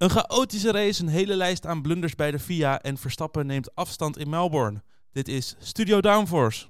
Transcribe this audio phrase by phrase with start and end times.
[0.00, 4.18] Een chaotische race, een hele lijst aan blunders bij de FIA en Verstappen neemt afstand
[4.18, 4.82] in Melbourne.
[5.12, 6.66] Dit is Studio Downforce.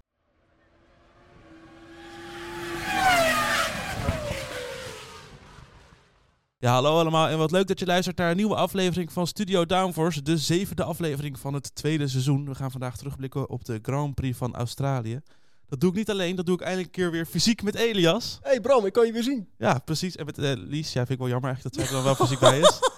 [6.59, 9.67] Ja, hallo allemaal en wat leuk dat je luistert naar een nieuwe aflevering van Studio
[9.67, 12.45] Downforce, de zevende aflevering van het tweede seizoen.
[12.45, 15.21] We gaan vandaag terugblikken op de Grand Prix van Australië.
[15.69, 18.39] Dat doe ik niet alleen, dat doe ik eindelijk een keer weer fysiek met Elias.
[18.43, 19.49] hey Bram, ik kan je weer zien.
[19.59, 20.17] Ja, precies.
[20.17, 22.27] En met uh, Lies, ja, vind ik wel jammer eigenlijk dat zij er dan wel
[22.27, 22.90] fysiek bij is.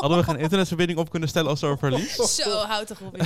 [0.00, 2.14] Hadden we geen internetverbinding op kunnen stellen als we over Lies?
[2.42, 3.16] Zo, houd toch op.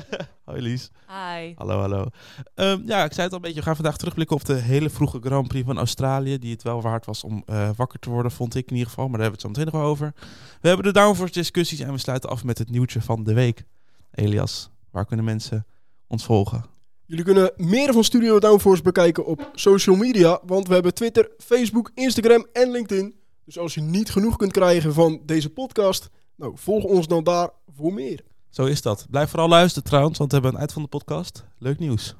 [0.44, 0.90] Hoi Lies.
[1.06, 1.52] Hi.
[1.54, 2.06] Hallo, hallo.
[2.54, 3.58] Um, ja, ik zei het al een beetje.
[3.58, 6.38] We gaan vandaag terugblikken op de hele vroege Grand Prix van Australië.
[6.38, 9.08] Die het wel waard was om uh, wakker te worden, vond ik in ieder geval.
[9.08, 10.12] Maar daar hebben we het zo meteen nog over.
[10.60, 13.64] We hebben de downforce discussies en we sluiten af met het nieuwtje van de week.
[14.10, 15.66] Elias, waar kunnen mensen
[16.06, 16.64] ons volgen?
[17.04, 20.40] Jullie kunnen meer van Studio Downforce bekijken op social media.
[20.46, 23.14] Want we hebben Twitter, Facebook, Instagram en LinkedIn.
[23.44, 27.50] Dus als je niet genoeg kunt krijgen van deze podcast, nou, volg ons dan daar
[27.76, 28.24] voor meer.
[28.50, 29.06] Zo is dat.
[29.10, 31.44] Blijf vooral luisteren trouwens, want we hebben een eind van de podcast.
[31.58, 32.14] Leuk nieuws.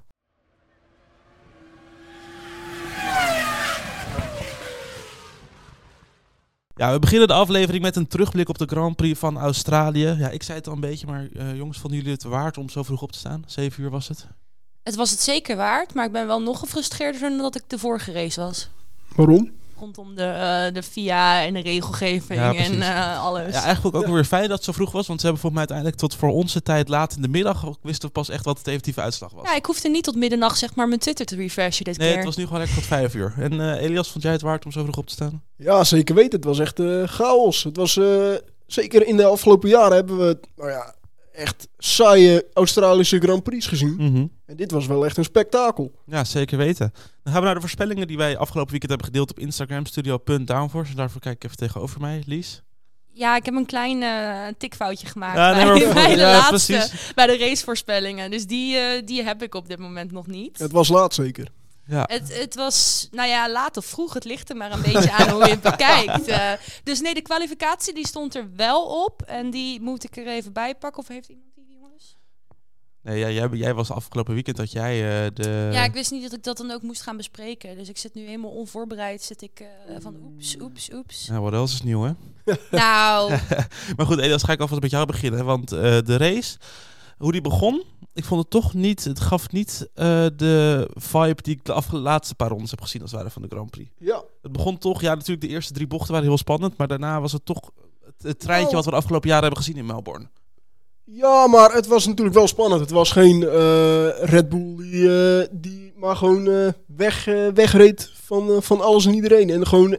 [6.74, 10.06] Ja, we beginnen de aflevering met een terugblik op de Grand Prix van Australië.
[10.18, 12.68] Ja, ik zei het al een beetje, maar uh, jongens, vonden jullie het waard om
[12.68, 13.42] zo vroeg op te staan?
[13.46, 14.26] Zeven uur was het?
[14.82, 17.78] Het was het zeker waard, maar ik ben wel nog gefrustreerder dan dat ik de
[17.78, 18.70] vorige race was.
[19.16, 19.50] Waarom?
[19.80, 23.54] Rondom de, uh, de FIA en de regelgeving ja, en uh, alles.
[23.54, 24.12] Ja, eigenlijk ook ja.
[24.12, 25.06] weer fijn dat het zo vroeg was.
[25.06, 28.08] Want ze hebben volgens mij uiteindelijk tot voor onze tijd laat in de middag wisten
[28.08, 29.48] we pas echt wat de definitieve uitslag was.
[29.48, 32.16] Ja, ik hoefde niet tot middernacht zeg maar mijn Twitter te refreshen dit nee, keer.
[32.16, 33.34] het was nu gewoon lekker tot vijf uur.
[33.38, 35.42] En uh, Elias, vond jij het waard om zo vroeg op te staan?
[35.56, 36.32] Ja, zeker weten.
[36.32, 37.62] Het was echt chaos.
[37.62, 37.98] Het was
[38.66, 40.94] zeker in de afgelopen jaren hebben we, nou ja,
[41.40, 43.94] echt saaie Australische Grand Prix gezien.
[43.98, 44.32] Mm -hmm.
[44.46, 45.92] En dit was wel echt een spektakel.
[46.06, 46.92] Ja, zeker weten.
[47.22, 50.94] Dan gaan we naar de voorspellingen die wij afgelopen weekend hebben gedeeld op Instagram, studio.downforce.
[50.94, 52.62] Daarvoor kijk ik even tegenover mij, Lies.
[53.12, 56.72] Ja, ik heb een klein uh, tikfoutje gemaakt ja, bij, nee, bij, de ja, laatste,
[56.72, 57.12] precies.
[57.14, 58.30] bij de racevoorspellingen.
[58.30, 60.58] Dus die, uh, die heb ik op dit moment nog niet.
[60.58, 61.48] Het was laat zeker.
[61.90, 62.04] Ja.
[62.06, 64.14] Het, het was, nou ja, laat of vroeg.
[64.14, 66.28] Het ligt er maar een beetje aan hoe je het bekijkt.
[66.28, 66.52] Uh,
[66.84, 69.22] dus nee, de kwalificatie die stond er wel op.
[69.22, 71.02] En die moet ik er even bij pakken.
[71.02, 72.16] Of heeft iemand die, jongens?
[73.02, 75.68] Nee, ja, jij, jij was afgelopen weekend dat jij uh, de...
[75.72, 77.76] Ja, ik wist niet dat ik dat dan ook moest gaan bespreken.
[77.76, 79.22] Dus ik zit nu helemaal onvoorbereid.
[79.22, 81.28] Zit ik uh, van oeps, oeps, oeps.
[81.28, 82.12] Nou, wat else is nieuw, hè?
[82.70, 83.30] nou...
[83.96, 85.44] maar goed, Elias, ga ik alvast met jou beginnen.
[85.44, 86.56] Want de race,
[87.20, 91.54] hoe die begon ik vond het toch niet, het gaf niet uh, de vibe die
[91.54, 93.90] ik de afgelopen laatste paar rondes heb gezien als het ware van de Grand Prix.
[93.98, 94.22] Ja.
[94.42, 97.32] Het begon toch, ja natuurlijk de eerste drie bochten waren heel spannend, maar daarna was
[97.32, 97.70] het toch
[98.04, 98.74] het, het treintje oh.
[98.74, 100.28] wat we de afgelopen jaren hebben gezien in Melbourne.
[101.04, 102.80] Ja, maar het was natuurlijk wel spannend.
[102.80, 108.80] Het was geen uh, Red Bull die, uh, die maar gewoon weg, wegreed van, van
[108.80, 109.50] alles en iedereen.
[109.50, 109.98] En gewoon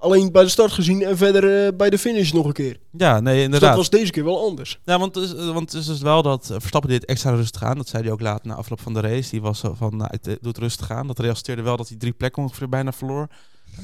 [0.00, 2.80] alleen bij de start gezien en verder uh, bij de finish nog een keer.
[2.90, 3.60] Ja, nee, inderdaad.
[3.60, 4.80] Dus dat was deze keer wel anders.
[4.84, 7.62] Ja, want, het is, want het is dus wel dat uh, Verstappen dit extra rustig
[7.62, 7.76] aan.
[7.76, 9.30] Dat zei hij ook later na afloop van de race.
[9.30, 11.06] Die was zo van, nou, het doet rustig aan.
[11.06, 13.28] Dat resulteerde wel dat hij drie plekken ongeveer bijna verloor.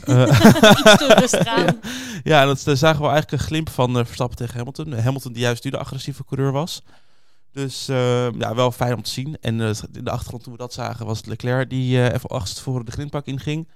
[0.04, 0.22] Uh,
[0.78, 1.81] Iets te rustig aan.
[2.22, 4.93] ja, dat daar zagen we eigenlijk een glimp van Verstappen tegen Hamilton.
[4.93, 6.83] Hamilton die juist nu de agressieve coureur was.
[7.53, 7.87] Dus
[8.38, 9.37] ja, wel fijn om te zien.
[9.41, 12.84] En in de achtergrond toen we dat zagen was het Leclerc die even achtst voor
[12.84, 13.69] de grindpak inging.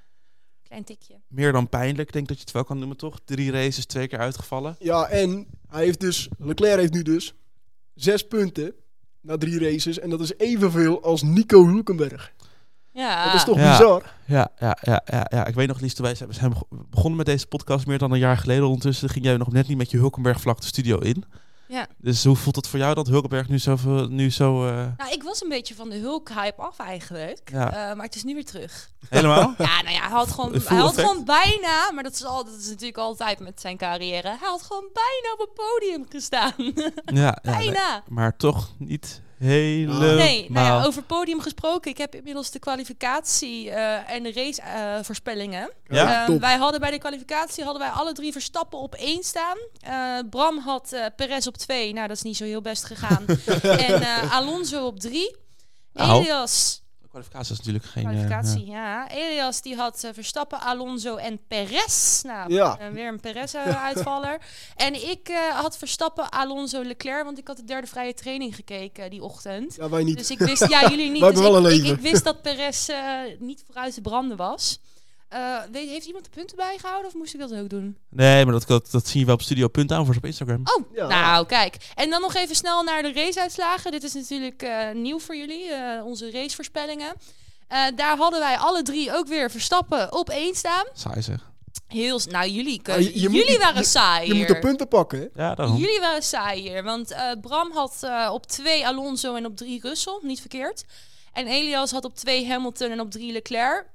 [0.71, 1.21] Klein tikje.
[1.29, 3.21] Meer dan pijnlijk, ik denk dat je het wel kan noemen, toch?
[3.25, 4.77] Drie races, twee keer uitgevallen.
[4.79, 7.35] Ja, en hij heeft dus, Leclerc heeft nu dus
[7.95, 8.75] zes punten
[9.21, 9.99] na drie races.
[9.99, 12.33] En dat is evenveel als Nico Hulkenberg.
[12.93, 13.25] Ja.
[13.25, 14.15] Dat is toch ja, bizar?
[14.27, 15.47] Ja, ja, ja, ja, ja.
[15.47, 16.53] Ik weet nog, Lies, wij zijn
[16.91, 18.65] begonnen met deze podcast meer dan een jaar geleden.
[18.65, 21.25] Ondertussen ging jij nog net niet met je Hulkenberg vlak de studio in.
[21.71, 21.87] Ja.
[21.97, 23.77] Dus hoe voelt het voor jou dat Hulkenberg nu zo...
[24.09, 24.87] Nu zo uh...
[24.97, 27.51] Nou, ik was een beetje van de Hulk-hype af eigenlijk.
[27.53, 27.67] Ja.
[27.67, 28.91] Uh, maar het is nu weer terug.
[29.09, 29.55] Helemaal?
[29.59, 31.93] ja, nou ja, hij had gewoon, hij had gewoon bijna...
[31.95, 34.29] Maar dat is, al, dat is natuurlijk altijd met zijn carrière.
[34.29, 36.53] Hij had gewoon bijna op het podium gestaan.
[37.23, 37.73] ja, bijna.
[37.73, 40.15] Ja, nee, maar toch niet helemaal.
[40.15, 41.91] Nee, nou ja, over podium gesproken.
[41.91, 45.71] Ik heb inmiddels de kwalificatie uh, en de race uh, voorspellingen.
[45.89, 46.29] Ja?
[46.29, 49.57] Uh, wij hadden bij de kwalificatie hadden wij alle drie Verstappen op één staan.
[50.31, 51.93] Bram had Perez op twee.
[51.93, 53.25] Nou, dat is niet zo heel best gegaan.
[53.87, 55.37] en Alonso op drie.
[55.95, 56.80] Elias
[57.11, 58.03] kwalificatie is natuurlijk geen...
[58.03, 59.11] Kwalificatie, uh, ja.
[59.11, 62.23] Elias die had uh, Verstappen, Alonso en Perez.
[62.23, 62.79] Nou, ja.
[62.81, 64.41] uh, weer een Perez-uitvaller.
[64.77, 69.23] en ik had Verstappen, Alonso, Leclerc, want ik had de derde vrije training gekeken die
[69.23, 69.75] ochtend.
[69.75, 70.19] Ja, wij niet.
[70.19, 71.21] Dus ik wist, ja, jullie niet.
[71.21, 71.97] wij dus wel ik, een ik, leven.
[71.97, 72.89] ik, wist dat Perez
[73.39, 74.81] niet vooruit te branden was.
[75.35, 77.97] Uh, weet, heeft iemand de punten bijgehouden of moest ik dat ook doen?
[78.09, 80.61] Nee, maar dat, dat, dat zie je wel op Studio Punt aan voor op Instagram.
[80.65, 81.07] Oh, ja.
[81.07, 81.77] nou kijk.
[81.95, 83.91] En dan nog even snel naar de raceuitslagen.
[83.91, 87.13] Dit is natuurlijk uh, nieuw voor jullie, uh, onze racevoorspellingen.
[87.95, 90.85] daar hadden wij alle drie ook weer Verstappen op één staan.
[90.93, 91.49] Saai zeg.
[91.87, 94.55] Heel, nou jullie, je- je moet jullie waren je- saai Je moet hier.
[94.55, 95.43] de punten pakken, hè?
[95.43, 95.77] Ja, daarom.
[95.77, 99.81] Jullie waren saai hier, want eh, Bram had eh, op twee Alonso en op drie
[99.83, 100.85] Russell, niet verkeerd.
[101.33, 103.87] En Elias had op twee Hamilton en op drie Leclerc.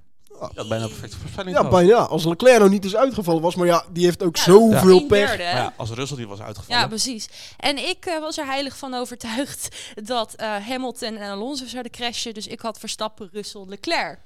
[0.56, 1.96] Had bijna perfecte voorspelling Ja, bijna.
[1.96, 5.08] Als Leclerc nou niet eens uitgevallen was, maar ja, die heeft ook Ja, zoveel Een
[5.08, 5.28] pech.
[5.28, 6.82] Maar ja, als Russell die was uitgevallen.
[6.82, 7.30] Ja, precies.
[7.58, 12.34] En ik eh, was er heilig van overtuigd dat eh, Hamilton en Alonso zouden crashen.
[12.34, 14.20] Dus ik had Verstappen, Russell, Leclerc.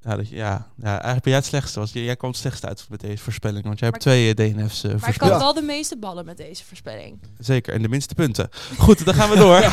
[0.00, 1.78] Ja, dat, je- ja, ja, eigenlijk ben jij het slechtste.
[1.80, 3.64] Was, jij kwam het slechtste uit met deze voorspelling.
[3.64, 5.38] Want jij hebt twee eh, DNF's eh, Maar ik had Ja.
[5.38, 7.20] wel de meeste ballen met deze voorspelling.
[7.38, 8.48] Zeker, en de minste punten.
[8.78, 9.60] Goed, dan gaan we door.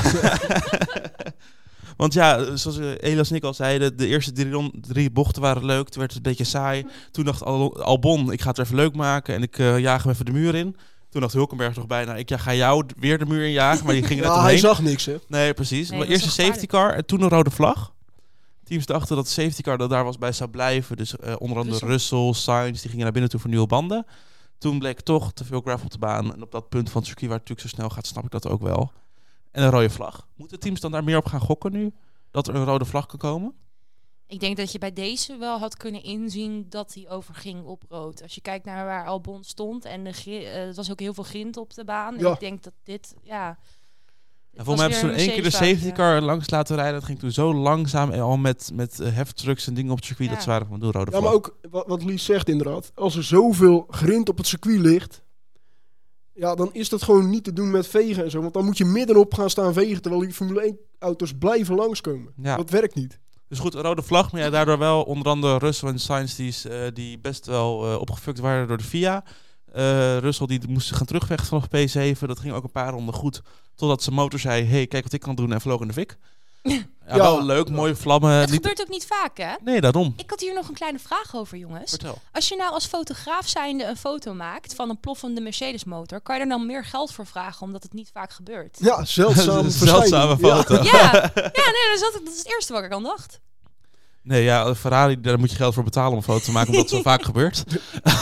[2.00, 5.66] Want ja, zoals eh, Elias en ik al zeiden, de eerste drie, drie bochten waren
[5.66, 5.90] leuk.
[5.90, 6.86] Toen werd het een beetje saai.
[7.12, 10.04] Toen dacht Al- Albon, ik ga het er even leuk maken en ik eh, jaag
[10.04, 10.76] hem even de muur in.
[11.10, 13.94] Toen dacht Hulkenberg nog bijna, ik ja, ga jou weer de muur in jagen, maar
[13.94, 15.16] die ging er net Ja, hij zag niks, hè?
[15.28, 15.90] Nee, precies.
[15.90, 17.94] Nee, maar eerst een safety car en toen een rode vlag.
[18.64, 20.98] Teams dachten dat de safety car dat daar was bij zou blijven.
[20.98, 22.18] Dus eh, onder andere Russell.
[22.20, 24.06] Russell, Sainz, die gingen naar binnen toe voor nieuwe banden.
[24.58, 26.34] Toen bleek toch te veel gravel op de baan.
[26.34, 28.32] En op dat punt van het circuit waar het natuurlijk zo snel gaat, snap ik
[28.32, 28.92] dat ook wel.
[29.52, 30.28] En een rode vlag.
[30.36, 31.94] Moeten teams dan daar meer op gaan gokken nu?
[32.32, 33.54] Dat er een rode vlag kan komen?
[34.28, 38.22] Ik denk dat je bij deze wel had kunnen inzien dat hij overging op rood.
[38.22, 41.24] Als je kijkt naar waar Albon stond en de eh, het was ook heel veel
[41.24, 42.14] grind op de baan.
[42.16, 42.34] En Ja.
[42.34, 43.58] ik denk dat dit, ja...
[44.54, 46.94] En volgens mij hebben ze toen één keer de safety car langs laten rijden.
[46.94, 50.06] Dat ging toen zo langzaam en al met, met eh, heftrucks en dingen op het
[50.06, 50.30] circuit.
[50.30, 50.36] Ja.
[50.36, 51.24] Dat ze waren van, doe rode Ja, vlag.
[51.24, 52.92] maar ook wat, wat Lies zegt inderdaad.
[52.96, 55.22] Als er zoveel grind op het circuit ligt,
[56.40, 58.42] ja, dan is dat gewoon niet te doen met vegen en zo.
[58.42, 62.34] Want dan moet je middenop gaan staan vegen, terwijl die Formule 1 auto's blijven langskomen.
[62.42, 62.56] Ja.
[62.56, 63.20] Dat werkt niet.
[63.48, 64.32] Dus goed, een rode vlag.
[64.32, 68.00] Maar ja, daardoor wel onder andere Russell en Sainz die, eh, die best wel eh,
[68.00, 69.24] opgefukt waren door de FIA.
[69.74, 72.20] Eh Russell die moest gaan terugvechten vanaf P7.
[72.20, 73.42] Dat ging ook een paar ronden goed.
[73.76, 75.54] Totdat zijn motor zei, hey, kijk wat ik kan doen.
[75.54, 76.18] En vloog in de fik.
[76.62, 77.16] Ja, Ja.
[77.18, 78.32] wel leuk, mooie vlammen.
[78.32, 79.54] Het Niet- gebeurt ook niet vaak, hè?
[79.64, 80.14] Nee, daarom.
[80.18, 81.90] Ik had hier nog een kleine vraag over, jongens.
[81.90, 82.18] Vertel.
[82.32, 86.42] Als je nou als fotograaf zijnde een foto maakt van een ploffende Mercedes-motor, kan je
[86.42, 88.78] er dan meer geld voor vragen, omdat het niet vaak gebeurt?
[88.80, 90.74] Ja, zeldzaam Een zeldzame foto.
[90.74, 93.40] Ja, ja nee, dat is, altijd- dat is het eerste wat ik aan dacht.
[94.24, 96.70] Nee, ja, een Ferrari, daar moet je geld voor betalen om een foto te maken,
[96.70, 97.64] omdat het zo vaak gebeurt.
[97.68, 98.20] Ja.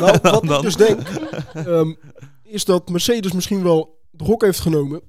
[0.00, 1.08] Nou, wat Dan- ik dus denk,
[1.54, 1.94] ehm,
[2.44, 5.02] is dat Mercedes misschien wel de gok heeft genomen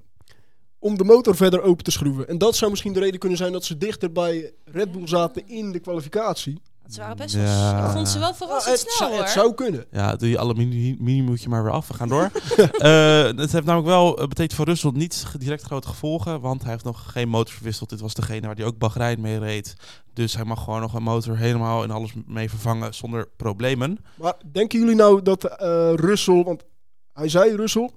[0.84, 2.28] om de motor verder open te schroeven.
[2.28, 5.48] En dat zou misschien de reden kunnen zijn dat ze dichter bij Red Bull zaten
[5.48, 6.62] in de kwalificatie.
[6.90, 7.44] Ze waren best wel...
[7.44, 7.86] Ja.
[7.86, 9.20] Ik vond ze wel Ja, verrassend het, snel, zou, hoor.
[9.20, 9.86] het zou kunnen.
[9.92, 11.88] Ja, doe je alle mini, mini maar weer af.
[11.88, 12.32] We gaan door.
[12.78, 16.72] Eh, het heeft namelijk wel, het betekent voor Russell niet direct grote gevolgen, want hij
[16.72, 17.90] heeft nog geen motor verwisseld.
[17.90, 19.76] Dit was degene waar hij ook Bahrein mee reed.
[20.14, 23.98] Dus hij mag gewoon nog een motor helemaal en alles mee vervangen zonder problemen.
[24.16, 26.64] Maar denken jullie nou dat eh Russell, want
[27.14, 27.90] hij zei Russell,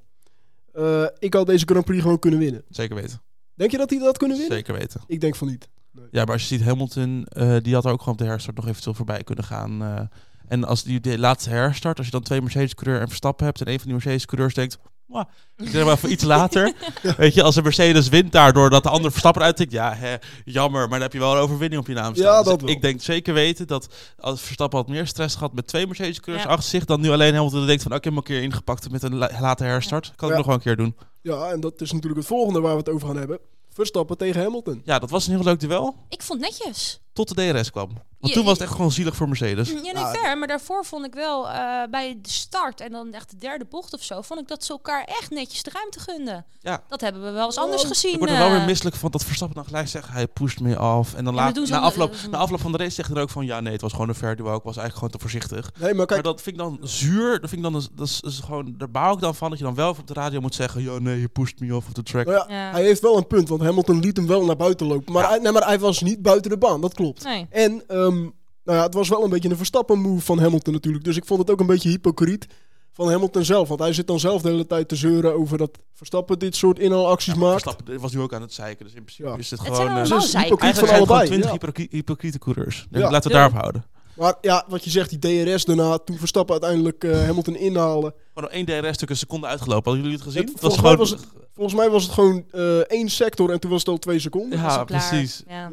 [0.77, 2.63] eh, ik had deze Grand Prix gewoon kunnen winnen.
[2.69, 3.23] Zeker weten.
[3.55, 4.57] Denk je dat hij dat kunnen winnen?
[4.57, 5.01] Zeker weten.
[5.07, 5.69] Ik denk van niet.
[6.11, 8.57] Ja, maar als je ziet Hamilton, eh, die had er ook gewoon op de herstart
[8.57, 9.83] nog eventueel voorbij kunnen gaan.
[9.83, 10.01] eh.
[10.49, 13.67] en als die de laatste herstart, als je dan twee Mercedes-coureur en Verstappen hebt en
[13.69, 15.25] een van die Mercedes-coureurs denkt, "Mwah,
[15.57, 16.73] ik zeg maar even iets later.
[17.17, 20.15] Weet je, als een Mercedes wint daardoor dat de andere Verstappen uittikt, ja, hè,
[20.45, 22.27] jammer, maar dan heb je wel een overwinning op je naam staan.
[22.33, 23.89] Ja, Dus dat ik denk zeker weten dat
[24.19, 26.53] als Verstappen had meer stress gehad met twee Mercedes-coureurs Ja.
[26.55, 28.91] achter zich, dan nu alleen Hamilton denkt van, oh, ik heb hem een keer ingepakt
[28.91, 30.13] met een la- late herstart.
[30.17, 30.97] Kan ik nog wel een keer doen.
[31.23, 33.39] Ja, en dat is natuurlijk het volgende waar we het over gaan hebben.
[33.73, 34.83] Verstappen tegen Hamilton.
[34.85, 37.01] Ja, dat was een heel leuk duel, Ik vond netjes.
[37.17, 37.89] Tot de DRS kwam.
[38.21, 39.69] Want Je- toen was het echt gewoon zielig voor Mercedes.
[39.69, 40.39] Ja, nee, Ah, fair.
[40.39, 43.95] Maar daarvoor vond ik wel, eh, bij de start en dan echt de derde bocht
[43.95, 46.45] of zo, vond ik dat ze elkaar echt netjes de ruimte gunden.
[46.61, 46.83] Ja.
[46.89, 48.13] Dat hebben we wel eens anders Oh, gezien.
[48.13, 48.57] Ik word er wel eh.
[48.57, 51.15] weer misselijk van dat Verstappen dan gelijk zegt, hij pusht me af.
[51.15, 53.09] En dan Ja, maar laat, doen ze na, afloop, na afloop van de race zegt
[53.09, 54.47] hij er ook van, ja nee, het was gewoon een fair duo.
[54.57, 55.71] Ik was eigenlijk gewoon te voorzichtig.
[55.73, 57.31] Nee, maar Maar kijk, dat vind ik dan zuur.
[57.41, 59.59] Dat vind ik dan, dat is, dat is gewoon, daar baal ik dan van dat
[59.59, 61.93] je dan wel op de radio moet zeggen, ja nee, je pusht me off of
[61.93, 62.27] the track.
[62.27, 62.71] nou ja, Ja.
[62.71, 65.13] hij heeft wel een punt, want Hamilton liet hem wel naar buiten lopen.
[65.13, 67.06] Maar, hij, nee, maar hij was niet buiten de baan, dat klopt.
[67.25, 67.47] Nee.
[67.51, 68.21] En ehm,
[68.65, 71.05] nou ja, het was wel een beetje een Verstappen-move van Hamilton natuurlijk.
[71.05, 72.47] Dus ik vond het ook een beetje hypocriet
[72.93, 73.69] van Hamilton zelf.
[73.69, 76.79] Want hij zit dan zelf de hele tijd te zeuren over dat Verstappen dit soort
[76.79, 77.63] inhaalacties Ja, maar maakt.
[77.63, 78.85] Verstappen was nu ook aan het zeiken.
[78.85, 79.37] Dus in principe Ja.
[79.37, 79.77] is het Het gewoon...
[79.85, 80.51] zijn eh, allemaal dus zeiken.
[80.53, 81.59] hypocriet eigenlijk van het allebei.
[81.59, 81.97] 20 ja.
[81.97, 82.87] hypocriete, coureurs.
[82.91, 82.99] Ja.
[82.99, 83.31] Laten we het Ja.
[83.33, 83.85] daarop houden.
[84.17, 87.55] Maar ja, wat je zegt, die DRS daarna, toen Verstappen uiteindelijk eh, Hamilton.
[87.57, 89.85] Gewoon nog één DRS-stuk een seconde uitgelopen.
[89.93, 90.43] Hadden jullie het gezien?
[90.43, 91.33] Het- Het was volgens mij gewoon...
[91.37, 94.19] was Volgens mij was het gewoon eh, één sector en toen was het al twee
[94.19, 94.59] seconden.
[94.59, 95.43] Ja, precies.
[95.49, 95.71] Ja.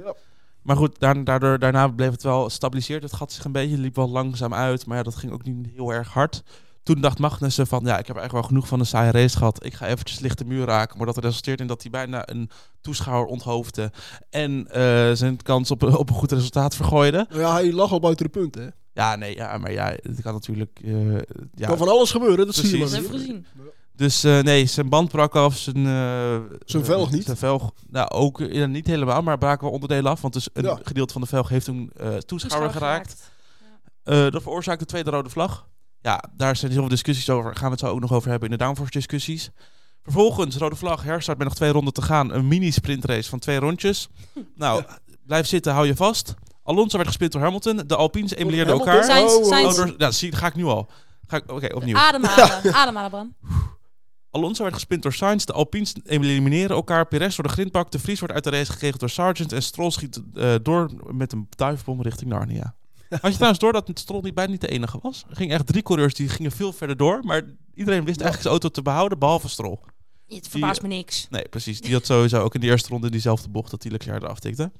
[0.63, 3.03] Maar goed, daar- daardoor, daarna bleef het wel stabiliseerd.
[3.03, 4.85] Het gat zich een beetje, liep wel langzaam uit.
[4.85, 6.43] Maar ja, dat ging ook niet heel erg hard.
[6.83, 9.65] Toen dacht Magnussen van, ja, ik heb eigenlijk wel genoeg van een saaie race gehad.
[9.65, 10.97] Ik ga eventjes licht de muur raken.
[10.97, 12.49] Maar dat resulteert in dat hij bijna een
[12.81, 13.91] toeschouwer onthoofde.
[14.29, 17.25] En eh, zijn kans op, op een goed resultaat vergooide.
[17.29, 18.61] Nou ja, hij lag al buiten de punten.
[18.63, 18.69] Hè.
[18.93, 20.79] Ja, nee, ja, maar ja, het kan natuurlijk...
[20.83, 21.15] eh,
[21.53, 21.67] ja.
[21.67, 23.07] Kan van alles gebeuren, dat zie je Precies.
[23.09, 24.03] maar We.
[24.03, 25.75] Dus eh, nee, zijn band brak af, zijn...
[25.87, 27.23] eh, Zijn velg niet?
[27.25, 30.21] Zijn velg, nou ook eh, ja, niet helemaal, maar braken wel onderdelen af.
[30.21, 30.79] Want dus een Ja.
[30.83, 33.31] gedeelte van de velg heeft een eh, toeschouwer geraakt.
[34.03, 35.67] Eh, dat veroorzaakt de tweede rode vlag.
[36.01, 37.55] Ja, daar zijn heel veel discussies over.
[37.55, 39.49] Gaan we het zo ook nog over hebben in de downforce discussies.
[40.03, 42.33] Vervolgens, rode vlag, herstart met nog twee ronden te gaan.
[42.33, 44.07] Een mini-sprintrace van twee rondjes.
[44.55, 44.83] Nou,
[45.25, 46.33] blijf zitten, hou je vast.
[46.63, 47.77] Alonso werd gespeeld door Hamilton.
[47.87, 49.03] De Alpines emuleerden elkaar.
[49.03, 49.65] Sainz, Oh, oh.
[49.79, 50.89] Oh, door, zie, ga ik nu al.
[51.27, 51.95] Ga ik- Oké, opnieuw.
[51.97, 53.35] Ademhalen, ademhalen, Bram.
[54.33, 55.43] Alonso werd gespind door Sainz.
[55.43, 57.07] De Alpines elimineren elkaar.
[57.07, 57.91] Perez door de grindbak.
[57.91, 59.51] De Vries wordt uit de race gekregen door Sargent.
[59.51, 62.75] En Stroll schiet eh, door met een duifbom richting Narnia.
[63.09, 65.25] Had je trouwens door dat Stroll niet bijna niet de enige was?
[65.29, 67.19] Er gingen echt drie coureurs die gingen veel verder door.
[67.23, 67.41] Maar
[67.73, 69.77] iedereen wist eigenlijk zijn auto te behouden, behalve Stroll.
[70.27, 71.27] Het verbaast me niks.
[71.29, 71.81] Nee, precies.
[71.81, 74.39] Die had sowieso ook in de eerste ronde in diezelfde bocht dat die Leclerc eraf
[74.39, 74.71] tikte.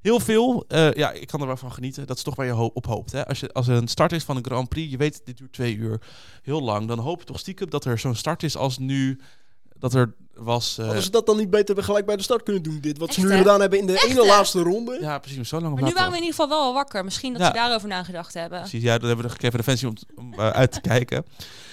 [0.00, 0.64] Heel veel.
[0.68, 2.06] eh, ja, ik kan er wel van genieten.
[2.06, 3.12] Dat is toch waar je op hoopt.
[3.12, 3.26] Hè?
[3.26, 5.52] Als, je, als er een start is van een Grand Prix, je weet dit duurt
[5.52, 6.00] twee uur,
[6.42, 6.88] heel lang.
[6.88, 9.20] Dan hoop je toch stiekem dat er zo'n start is als nu
[9.80, 10.78] dat er was.
[10.78, 12.98] eh, Hadden ze dat dan niet beter gelijk bij de start kunnen doen, dit?
[12.98, 13.38] Wat ze nu hè?
[13.38, 14.26] gedaan hebben in de Echt, ene hè?
[14.26, 14.98] laatste ronde.
[15.00, 15.48] ja, precies.
[15.48, 17.04] Zo lang Maar nu waren we in ieder geval wel al wakker.
[17.04, 17.46] Misschien dat Ja.
[17.46, 18.60] ze daarover nagedacht hebben.
[18.60, 21.24] Precies, ja, dan hebben we nog even de fancy om, om eh, uit te kijken.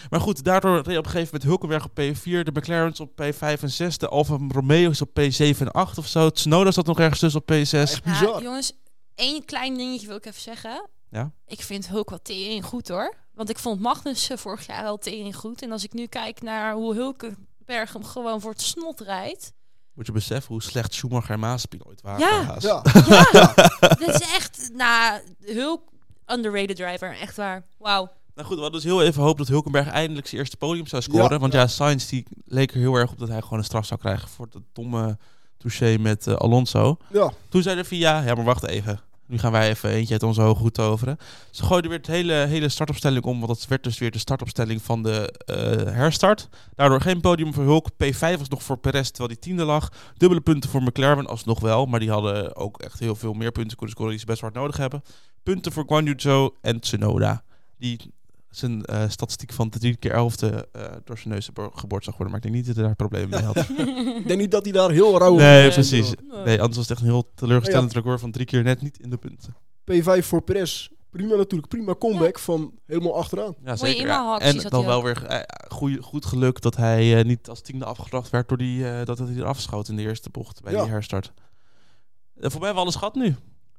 [0.10, 3.62] Maar goed, daardoor reed op een gegeven moment Hulkenberg op P4, de McLaren's op P5
[3.62, 6.30] en 6, de Alfa Romeo is op P7 en 8 of zo.
[6.30, 7.56] Tsunoda zat nog ergens tussen op P6.
[7.72, 8.44] Echt Ja, bizar.
[8.44, 8.72] jongens,
[9.16, 10.90] één klein dingetje wil ik even zeggen.
[11.10, 11.32] Ja?
[11.48, 13.14] Ik vind Hulk wel tering goed hoor.
[13.34, 15.62] Want ik vond Magnus eh, vorig jaar al tering goed.
[15.62, 17.38] En als ik nu kijk naar hoe Hulkenberg
[17.68, 19.54] hem gewoon voor het snot rijdt.
[19.94, 22.20] Moet je beseffen hoe slecht Schumacher en Mazepin ooit waren.
[22.20, 22.56] Ja.
[22.60, 22.82] Ja.
[23.08, 25.82] Ja, dat is echt, nou, Hulk
[26.26, 27.18] underrated driver.
[27.20, 27.66] Echt waar.
[27.78, 28.10] Wauw.
[28.36, 31.02] Nou goed, we hadden dus heel even hoop dat Hulkenberg eindelijk zijn eerste podium zou
[31.02, 31.32] scoren.
[31.32, 33.86] Ja, want ja, Sainz die leek er heel erg op dat hij gewoon een straf
[33.86, 35.18] zou krijgen voor dat domme
[35.58, 36.98] touché met eh, Alonso.
[37.12, 37.32] ja.
[37.50, 39.00] Toen zei de VIA, ja maar wacht even.
[39.28, 41.18] Nu gaan wij even eentje uit onze hoge hoed toveren.
[41.52, 44.82] Ze gooiden weer het hele, hele startopstelling om, want dat werd dus weer de startopstelling
[44.82, 46.50] van de eh, herstart.
[46.76, 47.90] Daardoor geen podium voor Hulk.
[47.92, 49.92] P5 was nog voor Perez, terwijl die tiende lag.
[50.18, 51.86] Dubbele punten voor McLaren, alsnog wel.
[51.86, 54.54] Maar die hadden ook echt heel veel meer punten kunnen scoren die ze best hard
[54.54, 55.04] nodig hebben.
[55.44, 57.44] Punten voor Guan Yu Zhou en Tsunoda.
[57.78, 58.14] Die
[58.50, 62.36] zijn eh, statistiek van de drie keer elfde eh, door zijn neus geboord zag worden.
[62.36, 63.58] Maar ik denk niet dat hij daar problemen mee had.
[64.18, 65.74] Ik denk niet dat hij daar heel rauw nee, is.
[65.74, 66.14] precies.
[66.32, 66.44] Nee.
[66.44, 69.10] Nee, anders was het echt een heel teleurstellend record van drie keer net niet in
[69.10, 69.56] de punten.
[69.92, 70.90] P5 voor Perez.
[71.10, 71.68] Prima natuurlijk.
[71.68, 73.56] Prima comeback van helemaal achteraan.
[73.64, 74.10] Ja, zeker.
[74.10, 75.04] En dan hij wel ook.
[75.04, 79.06] weer goeie, goed geluk dat hij eh, niet als tiende afgebracht werd door die, eh,
[79.06, 80.82] dat hij eraf schoot in de eerste bocht bij Ja.
[80.82, 81.26] die herstart.
[81.26, 83.36] Voor mij hebben we alles gehad nu.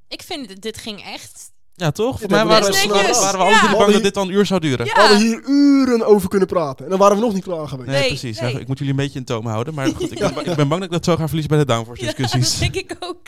[0.07, 1.51] Ik vind, dit ging echt...
[1.79, 2.19] Ja, toch?
[2.19, 2.87] Voor mij waren, we,
[3.21, 4.85] waren we bang dat dit dan een uur zou duren.
[4.85, 4.93] Ja.
[4.93, 6.83] We hadden hier uren over kunnen praten.
[6.83, 7.89] En dan waren we nog niet klaar geweest.
[7.89, 8.39] Nee, Nee, precies.
[8.39, 9.73] ik moet jullie een beetje in toom houden.
[9.73, 11.59] Maar goed, ik, ben, ba- ik ben bang dat ik dat zo ga verliezen bij
[11.59, 12.59] de downforce Ja, discussies.
[12.59, 13.21] dat denk ik ook.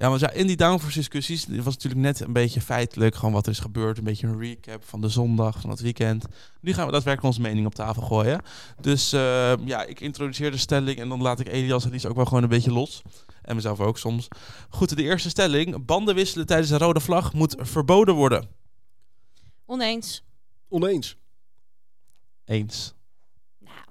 [0.00, 3.46] Ja, maar ja, in die downforce discussies was natuurlijk net een beetje feitelijk gewoon wat
[3.46, 3.98] er is gebeurd.
[3.98, 6.24] Een beetje een recap van de zondag, van het weekend.
[6.60, 8.42] Nu gaan we daadwerkelijk onze mening op tafel gooien.
[8.80, 12.16] Dus eh, ja, ik introduceer de stelling en dan laat ik Elias en Lies ook
[12.16, 13.02] wel gewoon een beetje los.
[13.42, 14.28] En mezelf ook soms.
[14.68, 15.84] Goed, de eerste stelling.
[15.84, 18.48] Banden wisselen tijdens een rode vlag moet verboden worden.
[19.66, 20.24] Oneens.
[20.68, 21.16] Oneens.
[22.44, 22.94] Eens.
[23.58, 23.84] Nou,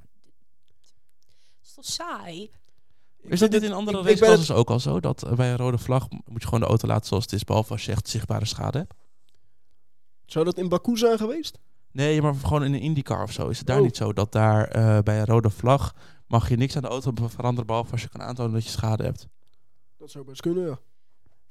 [1.64, 2.50] is toch saai?
[3.22, 5.00] Is dat dit in andere raceklasses ook al zo?
[5.00, 7.72] Dat bij een rode vlag moet je gewoon de auto laten zoals het is, behalve
[7.72, 8.94] als je echt zichtbare schade hebt?
[10.26, 11.60] Zou dat in Baku zijn geweest?
[11.92, 13.48] Nee, maar gewoon in een IndyCar of zo.
[13.48, 13.84] Is het daar Oh.
[13.84, 15.96] niet zo dat daar eh, bij een rode vlag
[16.28, 19.04] mag je niks aan de auto veranderen behalve als je kan aantonen dat je schade
[19.04, 19.28] hebt?
[19.98, 20.80] Dat zou best kunnen, ja.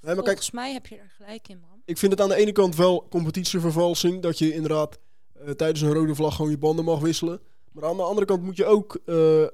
[0.00, 1.80] Nee, maar kijk, Volgens mij heb je er gelijk in, man.
[1.84, 4.22] ik vind het aan de ene kant wel competitievervalsing.
[4.22, 4.98] Dat je inderdaad
[5.32, 7.40] eh, tijdens een rode vlag gewoon je banden mag wisselen.
[7.72, 9.46] Maar aan de andere kant moet je ook eh,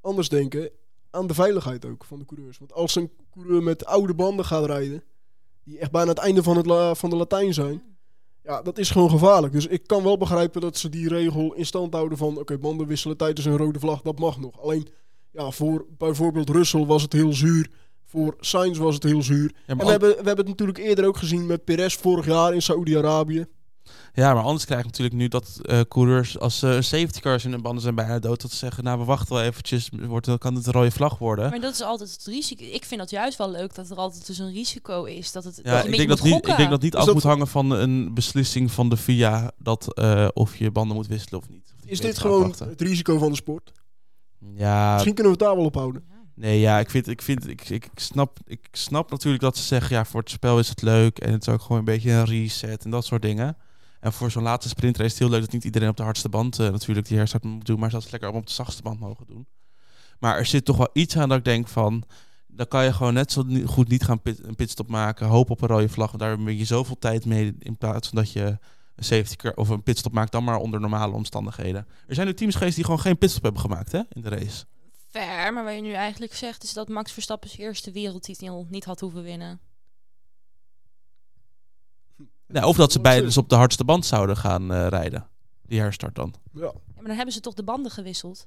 [0.00, 0.70] anders denken
[1.14, 2.58] aan de veiligheid ook van de coureurs.
[2.58, 5.04] Want als een coureur met oude banden gaat rijden,
[5.64, 7.82] die echt bijna het einde van, het van de Latijn zijn,
[8.42, 9.52] ja, dat is gewoon gevaarlijk.
[9.52, 12.86] Dus ik kan wel begrijpen dat ze die regel in stand houden van, oké, banden
[12.86, 14.60] wisselen tijdens een rode vlag, dat mag nog.
[14.60, 14.88] Alleen,
[15.30, 17.70] ja, voor bijvoorbeeld Russell was het heel zuur.
[18.04, 19.52] Voor Sainz was het heel zuur.
[19.54, 22.54] Ja, En we hebben, we hebben het natuurlijk eerder ook gezien met Perez vorig jaar
[22.54, 23.46] in Saoedi-Arabië.
[24.14, 27.50] Ja, maar anders krijg je natuurlijk nu dat eh, coureurs als eh safety cars in
[27.50, 30.38] hun banden zijn bijna dood, dat ze zeggen, nou we wachten wel eventjes, wordt, dan
[30.38, 31.50] kan het een rode vlag worden.
[31.50, 32.64] Maar dat is altijd het risico.
[32.64, 35.32] Ik vind dat juist wel leuk dat er altijd dus een risico is.
[35.32, 37.04] Dat het Ja, dat je een ik denk, dat niet, ik denk dat niet af
[37.04, 41.06] dat- moet hangen van een beslissing van de VIA dat eh, of je banden moet
[41.06, 41.74] wisselen of niet.
[41.84, 42.68] Of Is dit gewoon afwachten.
[42.68, 43.72] het risico van de sport?
[44.54, 46.04] Ja, Misschien kunnen we het daar wel op houden.
[46.36, 49.96] Nee, ja, ik vind, ik vind, ik, ik, snap, ik snap natuurlijk dat ze zeggen,
[49.96, 52.24] ja, voor het spel is het leuk en het is ook gewoon een beetje een
[52.24, 53.56] reset en dat soort dingen.
[54.04, 56.28] En voor zo'n laatste sprintrace is het heel leuk dat niet iedereen op de hardste
[56.28, 58.82] band eh, natuurlijk die herstart moet doen, maar dat ze lekker allemaal op de zachtste
[58.82, 59.46] band mogen doen.
[60.18, 62.04] Maar er zit toch wel iets aan dat ik denk van,
[62.46, 65.62] dan kan je gewoon net zo goed niet gaan pit, een pitstop maken, hoop op
[65.62, 68.58] een rode vlag, daar ben je zoveel tijd mee in plaats van dat je
[68.94, 71.86] een safety car of een pitstop maakt, dan maar onder normale omstandigheden.
[72.06, 74.64] Er zijn nu teams geweest die gewoon geen pitstop hebben gemaakt hè, in de race.
[75.10, 78.84] Fair, maar wat je nu eigenlijk zegt is dat Max Verstappen zijn eerste wereldtitel niet
[78.84, 79.60] had hoeven winnen.
[82.54, 85.28] Nou, of dat ze beide dus op de hardste band zouden gaan eh, rijden.
[85.62, 86.34] Die herstart dan.
[86.52, 86.60] Ja.
[86.62, 88.44] Ja, maar dan hebben ze toch de banden gewisseld.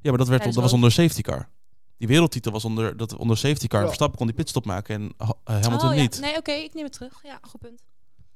[0.00, 1.48] Ja, maar dat, werd, dat was onder safety car.
[1.96, 3.80] Die wereldtitel was onder, dat, onder safety car.
[3.80, 3.86] Ja.
[3.86, 6.00] Verstappen kon die pitstop maken en eh, Hamilton oh, ja.
[6.00, 6.20] niet.
[6.20, 7.20] Nee, oké, ik neem het terug.
[7.22, 7.82] Ja, goed punt.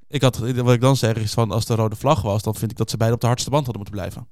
[0.08, 2.70] Ik had, wat ik dan zeg is van als de rode vlag was, dan vind
[2.70, 4.28] ik dat ze beide op de hardste band hadden moeten blijven.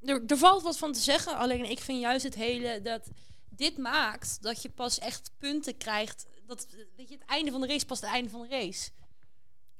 [0.00, 3.08] Er, er valt wat van te zeggen, alleen ik vind juist het hele dat
[3.48, 6.26] dit maakt dat je pas echt punten krijgt.
[6.46, 8.90] Dat weet je, het einde van de race pas het einde van de race.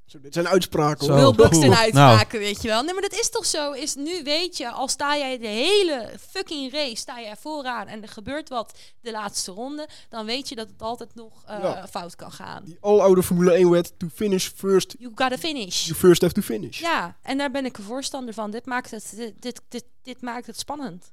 [0.08, 1.14] Zo, dit zijn uitspraken Zo.
[1.14, 1.76] Wil Buxton goed.
[1.76, 2.82] uitmaken, weet je wel.
[2.82, 3.72] Nee, maar dat is toch zo.
[3.72, 8.02] Is nu weet je, al sta jij de hele fucking race, sta jij vooraan en
[8.02, 11.86] er gebeurt wat de laatste ronde, dan weet je dat het altijd nog eh, Ja.
[11.90, 12.64] fout kan gaan.
[12.64, 15.84] Die aloude Formule 1 wet, to finish first, You gotta finish.
[15.86, 16.80] you first have to finish.
[16.80, 18.50] Ja, en daar ben ik een voorstander van.
[18.50, 21.12] Dit maakt het, dit, dit, dit, dit maakt het spannend.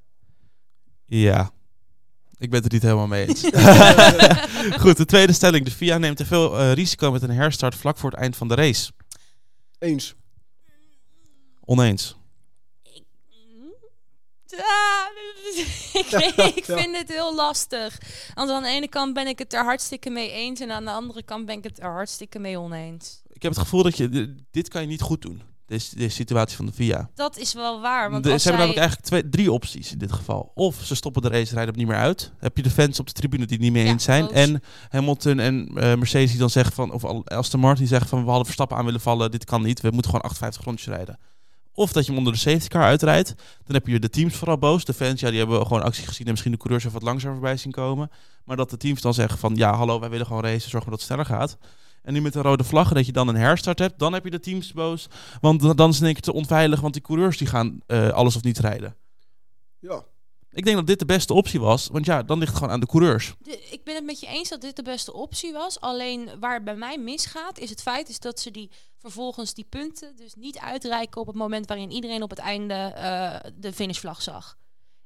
[1.06, 1.50] Ja,
[2.38, 3.40] ik ben het er niet helemaal mee eens.
[4.82, 5.64] Goed, de tweede stelling.
[5.64, 8.48] De FIA neemt te veel eh, risico met een herstart vlak voor het eind van
[8.48, 8.92] de race.
[9.78, 10.14] Eens.
[11.60, 12.16] Oneens.
[15.92, 16.10] Ik,
[16.56, 17.98] ik vind het heel lastig.
[18.34, 20.60] Want aan de ene kant ben ik het er hartstikke mee eens.
[20.60, 23.22] En aan de andere kant ben ik het er hartstikke mee oneens.
[23.32, 25.42] Ik heb het gevoel dat je, dit kan je niet goed doen.
[25.66, 27.08] Deze, deze situatie van de FIA.
[27.14, 28.10] Dat is wel waar.
[28.10, 30.50] Want De- ze hebben namelijk eigenlijk twee, drie opties in dit geval.
[30.54, 32.32] Of ze stoppen de race, rijden op niet meer uit.
[32.38, 34.30] Heb je de fans op de tribune die het niet mee Ja, eens zijn.
[34.30, 38.26] En Hamilton en eh, Mercedes die dan zeggen van, of Aston Martin zeggen van, we
[38.26, 39.30] hadden Verstappen aan willen vallen.
[39.30, 39.80] Dit kan niet.
[39.80, 41.18] We moeten gewoon 58 rondjes rijden.
[41.74, 43.34] Of dat je hem onder de safety car uitrijdt.
[43.64, 44.84] Dan heb je de teams vooral boos.
[44.84, 47.36] De fans, ja, die hebben gewoon actie gezien en misschien de coureurs even wat langzamer
[47.36, 48.10] voorbij zien komen.
[48.44, 50.98] Maar dat de teams dan zeggen van, ja, hallo, wij willen gewoon racen, zorgen dat
[50.98, 51.56] het sneller gaat.
[52.06, 54.30] En nu met de rode vlaggen dat je dan een herstart hebt, dan heb je
[54.30, 55.06] de teams boos.
[55.40, 58.08] Want dan- is het in één keer te onveilig, want die coureurs die gaan eh,
[58.08, 58.96] alles of niet rijden.
[59.78, 60.04] Ja.
[60.50, 62.80] Ik denk dat dit de beste optie was, want ja, dan ligt het gewoon aan
[62.80, 63.34] de coureurs.
[63.38, 65.80] De- ik ben het met je eens dat dit de beste optie was.
[65.80, 69.66] Alleen waar het bij mij misgaat, is het feit is dat ze die vervolgens die
[69.68, 74.22] punten dus niet uitreiken op het moment waarin iedereen op het einde eh, de finishvlag
[74.22, 74.56] zag.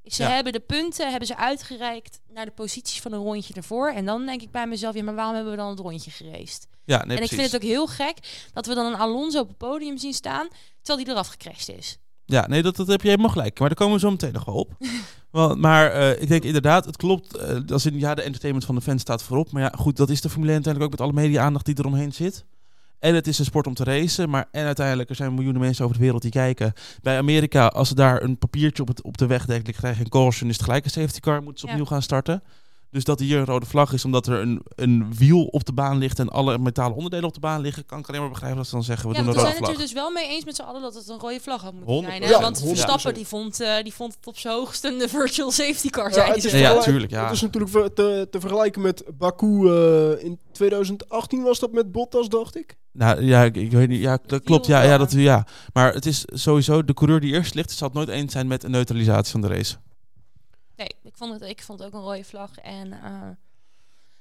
[0.04, 0.30] Ze Ja.
[0.30, 3.90] hebben de punten hebben ze uitgereikt naar de posities van een rondje ervoor.
[3.90, 6.66] En dan denk ik bij mezelf, ja, maar waarom hebben we dan het rondje geraced?
[6.84, 9.48] Ja, nee, en ik vind het ook heel gek dat we dan een Alonso op
[9.48, 10.48] het podium zien staan,
[10.82, 11.98] terwijl die eraf gecrashed is.
[12.24, 13.58] Ja, nee, dat, dat heb je helemaal gelijk.
[13.58, 14.72] Maar daar komen we zo meteen nog wel op.
[15.30, 17.36] wel, maar eh, ik denk inderdaad, het klopt.
[17.36, 19.52] eh, als in, ja, de entertainment van de fans staat voorop.
[19.52, 22.12] Maar ja, goed, dat is de Formule 1 uiteindelijk ook met alle media-aandacht die eromheen
[22.12, 22.44] zit.
[23.00, 24.30] En het is een sport om te racen.
[24.30, 26.72] Maar en uiteindelijk, er zijn miljoenen mensen over de wereld die kijken.
[27.02, 30.04] Bij Amerika, als ze daar een papiertje op, het, op de weg denken, krijg je
[30.04, 31.72] een caution, is het gelijk een safety car, moeten ze Ja.
[31.72, 32.42] opnieuw gaan starten.
[32.90, 35.98] Dus dat hier een rode vlag is omdat er een, een wiel op de baan
[35.98, 38.66] ligt en alle metalen onderdelen op de baan liggen, kan ik alleen maar begrijpen dat
[38.66, 39.80] ze dan zeggen, we ja, doen een we rode zijn het vlag.
[39.82, 41.94] er dus wel mee eens met z'n allen dat het een rode vlag had moeten
[41.94, 42.06] 100%.
[42.06, 42.22] zijn.
[42.22, 42.40] Hè?
[42.40, 42.66] Want 100%.
[42.66, 46.24] Verstappen die vond, eh, die vond het op zijn hoogst een virtual safety car Ja,
[46.26, 47.22] het is Ja, ja, vergelijk- tuurlijk, ja.
[47.24, 52.28] Het is natuurlijk te, te vergelijken met Baku eh, in 2018 was dat met Bottas,
[52.28, 52.76] dacht ik.
[52.92, 54.00] Nou ja, ik, ik weet niet.
[54.00, 54.66] Ja, dat klopt.
[54.66, 54.98] Ja, ja, ja.
[54.98, 55.46] dat, ja.
[55.72, 58.62] Maar het is sowieso, de coureur die eerst ligt, zal het nooit eens zijn met
[58.64, 59.76] een neutralisatie van de race.
[60.76, 62.58] Nee, ik vond, het, ik vond het ook een rode vlag.
[62.58, 63.28] En, eh,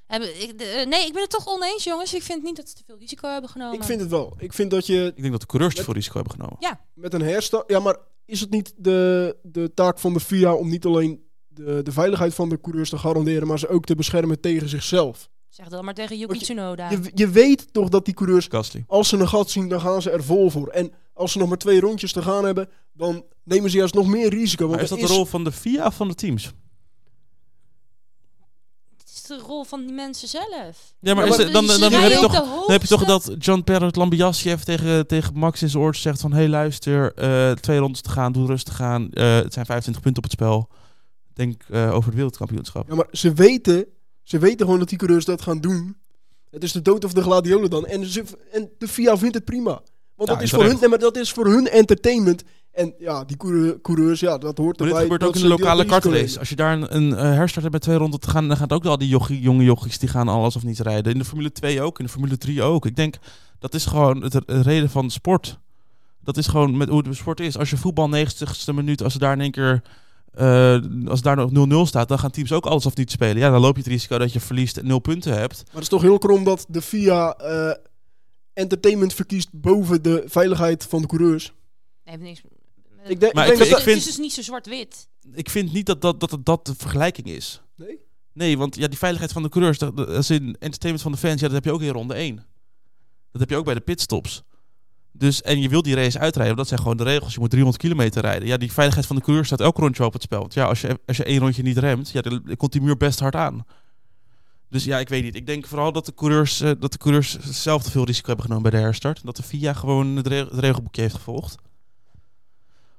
[0.07, 2.13] hebben, ik, de- eh, nee, ik ben het toch oneens, jongens.
[2.13, 3.75] Ik vind niet dat ze te veel risico hebben genomen.
[3.75, 4.35] Ik vind het wel.
[4.37, 6.57] Ik vind dat je Ik denk dat de coureurs te veel risico hebben genomen.
[6.93, 7.69] met een herstart...
[7.71, 11.79] Ja, maar is het niet de, de taak van de FIA om niet alleen de,
[11.83, 15.29] de veiligheid van de coureurs te garanderen, maar ze ook te beschermen tegen zichzelf?
[15.49, 16.89] Zeg dat maar tegen Yuki je- Tsunoda.
[16.89, 18.83] Je, je weet toch dat die coureurs, Gasly.
[18.87, 20.67] als ze een gat zien, dan gaan ze er vol voor.
[20.67, 24.07] En als ze nog maar twee rondjes te gaan hebben, dan nemen ze juist nog
[24.07, 24.63] meer risico.
[24.63, 26.53] Want Maar is dat de rol van de FIA of van de teams?
[28.97, 30.93] Het is de rol van die mensen zelf.
[30.99, 33.35] Ja, maar, Ja, is maar dan, dan, heb je toch, dan heb je toch dat
[33.37, 36.31] John Perret Lambiassi heeft tegen, tegen Max in zijn oor zegt van...
[36.31, 39.11] Hé, hey, luister, eh, twee rondes te gaan, doe rustig aan.
[39.11, 40.69] Eh, het zijn 25 punten op het spel.
[41.33, 42.89] Denk eh, over het wereldkampioenschap.
[42.89, 43.85] Ja, maar ze weten,
[44.29, 45.97] ze weten gewoon dat die coureurs dat gaan doen.
[46.49, 47.85] Het is de dood of de gladiolen dan.
[47.85, 49.81] En, ze, en de FIA vindt het prima.
[50.15, 52.43] Want Ja, dat, is voor hun, nee, maar dat is voor hun entertainment.
[52.71, 55.03] En ja, die coureur- coureurs, ja, dat hoort Maar erbij.
[55.03, 56.39] dit gebeurt ook in ze de lokale kartrace.
[56.39, 58.73] Als je daar een, een eh, herstart hebt met twee ronden te gaan, dan gaat
[58.73, 61.13] ook al die jochie, jonge jochies die gaan alles of niet rijden.
[61.13, 62.85] In de Formule 2 ook, in de Formule 3 ook.
[62.85, 63.15] Ik denk,
[63.59, 65.59] dat is gewoon het, reden van sport.
[66.23, 67.57] Dat is gewoon met hoe de sport is.
[67.57, 69.81] Als je voetbal 90ste minuut, als er daar in één keer
[70.33, 73.37] eh, als daar nog 0-0 staat, dan gaan teams ook alles of niet spelen.
[73.37, 75.57] Ja, dan loop je het risico dat je verliest en 0 punten hebt.
[75.65, 77.71] Maar het is toch heel krom dat de FIA eh,
[78.53, 81.53] entertainment verkiest boven de veiligheid van de coureurs.
[82.05, 82.41] Nee, niks.
[83.07, 85.07] Ik denk, Maar ik ik denk vind- dat het vind- is dus niet zo zwart-wit.
[85.33, 87.61] Ik vind niet dat dat, dat, dat, dat de vergelijking is.
[87.75, 87.99] Nee?
[88.33, 91.17] Nee, want ja, die veiligheid van de coureurs, dat, dat is in entertainment van de
[91.17, 92.35] fans, ja, dat heb je ook in ronde 1.
[93.31, 94.43] Dat heb je ook bij de pitstops.
[95.11, 97.33] Dus, en je wil die race uitrijden, dat zijn gewoon de regels.
[97.33, 98.47] Je moet 300 kilometer rijden.
[98.47, 100.39] Ja, die veiligheid van de coureur staat elk rondje op het spel.
[100.39, 102.97] Want ja, als je, als je één rondje niet remt, ja, dan komt die muur
[102.97, 103.65] best hard aan.
[104.69, 105.35] Dus ja, ik weet niet.
[105.35, 108.45] Ik denk vooral dat de coureurs, eh, dat de coureurs zelf te veel risico hebben
[108.45, 109.17] genomen bij de herstart.
[109.19, 111.55] En dat de FIA gewoon het, re- het regelboekje heeft gevolgd.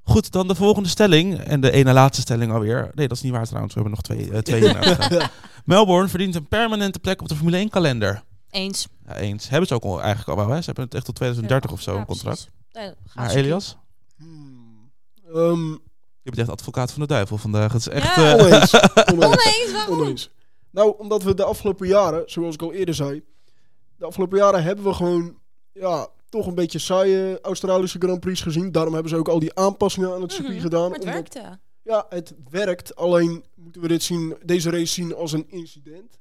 [0.03, 1.39] Goed, dan de volgende stelling.
[1.39, 2.91] En de ene laatste stelling alweer.
[2.95, 3.75] Nee, dat is niet waar trouwens.
[3.75, 5.29] We hebben nog twee, eh, twee.
[5.65, 8.23] Melbourne verdient een permanente plek op de Formule 1 kalender.
[8.51, 8.87] Eens.
[9.07, 9.49] Ja, eens.
[9.49, 10.55] Hebben ze ook al, eigenlijk al wel.
[10.55, 10.61] Hè?
[10.61, 12.49] Ze hebben het echt tot 2030 of zo, Ja, een contract.
[12.69, 13.77] Ja, Maar Elias?
[14.17, 14.91] Hmm.
[15.35, 15.71] Ehm,
[16.23, 17.73] Je bent echt advocaat van de duivel vandaag.
[17.73, 18.15] Het is echt...
[18.17, 18.37] Ja.
[18.37, 18.73] eh, oneens.
[19.13, 19.25] oneens.
[19.25, 20.01] Oneens, waarom?
[20.01, 20.31] Oneens.
[20.71, 23.23] Nou, omdat we de afgelopen jaren, zoals ik al eerder zei,
[23.97, 25.39] de afgelopen jaren hebben we gewoon,
[25.73, 28.73] ja, toch een beetje saaie Australische Grand Prix gezien.
[28.73, 30.81] Daarom hebben ze ook al die aanpassingen aan het circuit Mhm, gedaan.
[30.91, 31.59] Maar het omdat- werkte.
[31.83, 32.97] Ja, het werkt.
[32.97, 36.19] Alleen moeten we dit zien, deze race zien als een incident.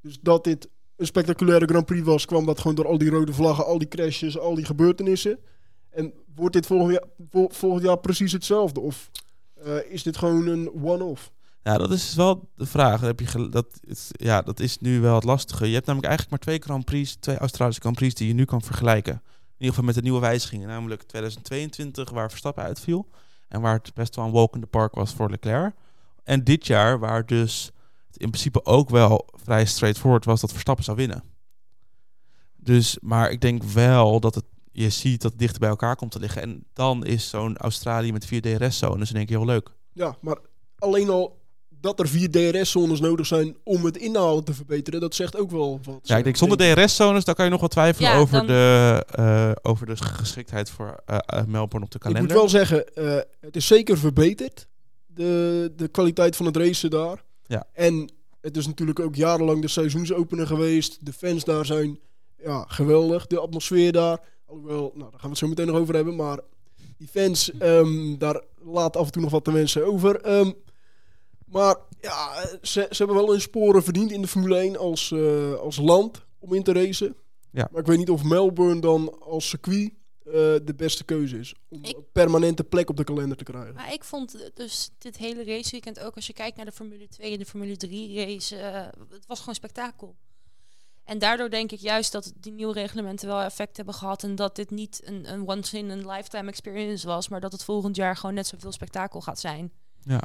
[0.00, 0.68] Dus dat dit
[1.00, 3.88] een spectaculaire Grand Prix was, kwam dat gewoon door al die rode vlaggen, al die
[3.88, 5.38] crashes, al die gebeurtenissen.
[5.90, 6.98] En wordt dit volgend
[7.60, 8.80] jaar, jaar precies hetzelfde?
[8.80, 9.10] Of
[9.54, 11.32] eh, is dit gewoon een one-off?
[11.62, 13.00] Ja, dat is wel de vraag.
[13.00, 15.66] Heb je dat, is, ja, dat is nu wel het lastige.
[15.66, 18.44] Je hebt namelijk eigenlijk maar twee Grand Prix, twee Australische Grand Prix die je nu
[18.44, 19.12] kan vergelijken.
[19.12, 20.68] In ieder geval met de nieuwe wijzigingen.
[20.68, 23.08] Namelijk 2022, waar Verstappen uitviel.
[23.48, 25.74] En waar het best wel een walk in the park was voor Leclerc.
[26.24, 27.72] En dit jaar, waar dus
[28.12, 31.22] het in principe ook wel vrij straightforward was dat Verstappen zou winnen.
[32.56, 36.10] Dus, maar ik denk wel dat het, je ziet dat het dichter bij elkaar komt
[36.10, 36.42] te liggen.
[36.42, 39.70] En dan is zo'n Australië met vier DRS-zones in één keer heel leuk.
[39.92, 40.36] Ja, maar
[40.78, 41.38] alleen al
[41.80, 45.80] dat er vier DRS-zones nodig zijn om het inhalen te verbeteren, dat zegt ook wel
[45.82, 46.00] wat.
[46.02, 49.04] Ja, ik denk zonder DRS-zones, dan kan je nog wat twijfelen Ja, over, dan- de,
[49.10, 52.22] eh, over de geschiktheid voor eh, eh, Melbourne op de Ik kalender.
[52.22, 54.68] moet wel zeggen, eh, het is zeker verbeterd.
[55.06, 57.24] De, de kwaliteit van het racen daar.
[57.50, 57.66] Ja.
[57.72, 58.10] En
[58.40, 61.06] het is natuurlijk ook jarenlang de seizoensopener geweest.
[61.06, 61.98] De fans daar zijn
[62.36, 63.26] ja, geweldig.
[63.26, 64.20] De atmosfeer daar.
[64.46, 66.16] Alhoewel, nou, daar gaan we het zo meteen nog over hebben.
[66.16, 66.38] Maar
[66.96, 70.20] die fans, ehm, daar laat af en toe nog wat te wensen over.
[70.20, 70.52] Ehm,
[71.44, 75.54] maar ja, ze, ze hebben wel hun sporen verdiend in de Formule 1 als, eh,
[75.54, 77.16] als land om in te racen.
[77.50, 77.68] Ja.
[77.70, 79.92] Maar ik weet niet of Melbourne dan als circuit
[80.30, 81.54] eh, de beste keuze is.
[81.68, 83.74] Om Ik- een permanente plek op de kalender te krijgen.
[83.74, 87.32] Maar ik vond dus dit hele raceweekend ook, als je kijkt naar de Formule 2
[87.32, 90.16] en de Formule 3 race, eh, het was gewoon spektakel.
[91.04, 94.22] En daardoor denk ik juist dat die nieuwe reglementen wel effect hebben gehad.
[94.22, 97.28] En dat dit niet een, een once in a lifetime experience was.
[97.28, 99.72] Maar dat het volgend jaar gewoon net zoveel spektakel gaat zijn.
[100.02, 100.20] Ja.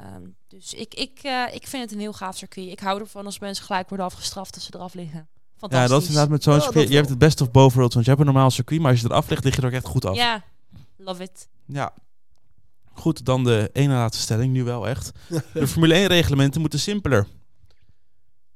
[0.00, 2.70] Ehm, dus ik, ik, eh, ik vind het een heel gaaf circuit.
[2.70, 5.28] Ik hou ervan als mensen gelijk worden afgestraft als ze eraf liggen.
[5.58, 5.88] Fantastisch.
[5.88, 6.88] Ja, dat is inderdaad met zo'n circuit.
[6.88, 9.00] Je hebt het best of both worlds, want je hebt een normaal circuit, maar als
[9.00, 10.16] je eraf ligt, lig je er ook echt goed af.
[10.16, 10.42] Ja,
[10.96, 11.48] love it.
[11.66, 11.92] Ja.
[12.92, 15.10] Goed, dan de ene laatste stelling, nu wel echt.
[15.52, 17.26] De Formule 1 reglementen moeten simpeler.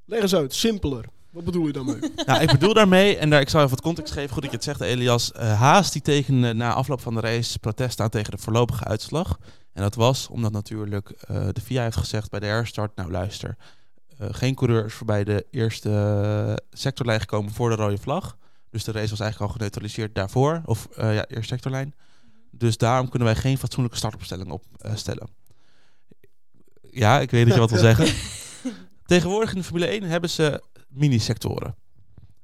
[0.04, 1.04] Leg eens uit, simpeler.
[1.30, 1.98] Wat bedoel je daarmee?
[2.26, 4.56] Nou, ik bedoel daarmee, en daar, ik zal even wat context geven, goed dat je
[4.56, 5.32] het zegt, Elias.
[5.32, 9.38] eh, Haas die tekende na afloop van de race protest aan tegen de voorlopige uitslag.
[9.72, 13.56] En dat was omdat natuurlijk eh, de FIA heeft gezegd bij de herstart, nou luister,
[14.30, 18.38] geen coureur is voorbij de eerste eh, sectorlijn gekomen voor de rode vlag.
[18.70, 21.94] Dus de race was eigenlijk al geneutraliseerd daarvoor, of eh, ja, eerste sectorlijn.
[22.50, 25.28] Dus daarom kunnen wij geen fatsoenlijke startopstelling opstellen.
[26.90, 28.06] ja, ik weet dat je wat wil zeggen.
[29.06, 31.74] Tegenwoordig in de Formule 1 hebben ze mini-sectoren.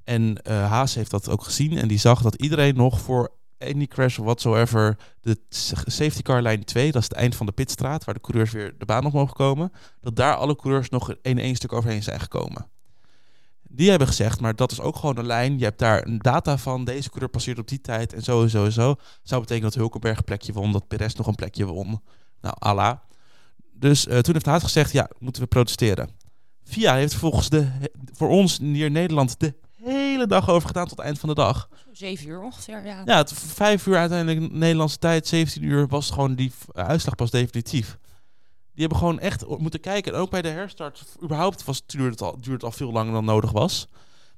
[0.04, 3.86] En eh, Haas heeft dat ook gezien en die zag dat iedereen nog voor any
[3.86, 5.38] crash of whatsoever de
[5.86, 8.74] safety car lijn 2, dat is het eind van de pitstraat, waar de coureurs weer
[8.78, 12.20] de baan op mogen komen, dat daar alle coureurs nog in één stuk overheen zijn
[12.20, 12.66] gekomen.
[13.68, 15.58] Die hebben gezegd, maar dat is ook gewoon een lijn.
[15.58, 16.84] Je hebt daar een data van.
[16.84, 18.94] Deze coureur passeert op die tijd en zo en zo en zo.
[19.22, 22.00] Zou betekenen dat Hulkenberg een plekje won, dat Perez nog een plekje won.
[22.40, 22.96] Nou, Allah.
[23.72, 26.08] Dus eh, toen heeft Haas gezegd, ja, moeten we protesteren.
[26.64, 27.68] VIA heeft volgens de,
[28.12, 29.54] voor ons hier Nederland de
[29.92, 31.68] hele dag over gedaan tot het eind van de dag.
[31.92, 33.02] Zeven uur ongeveer, ja.
[33.04, 37.98] Ja, het vijf uur uiteindelijk Nederlandse tijd, 17 uur was gewoon die uitslag pas definitief.
[38.72, 40.12] Die hebben gewoon echt moeten kijken.
[40.12, 43.12] En ook bij de herstart, überhaupt was, duurde, het al, duurde het al veel langer
[43.12, 43.88] dan nodig was.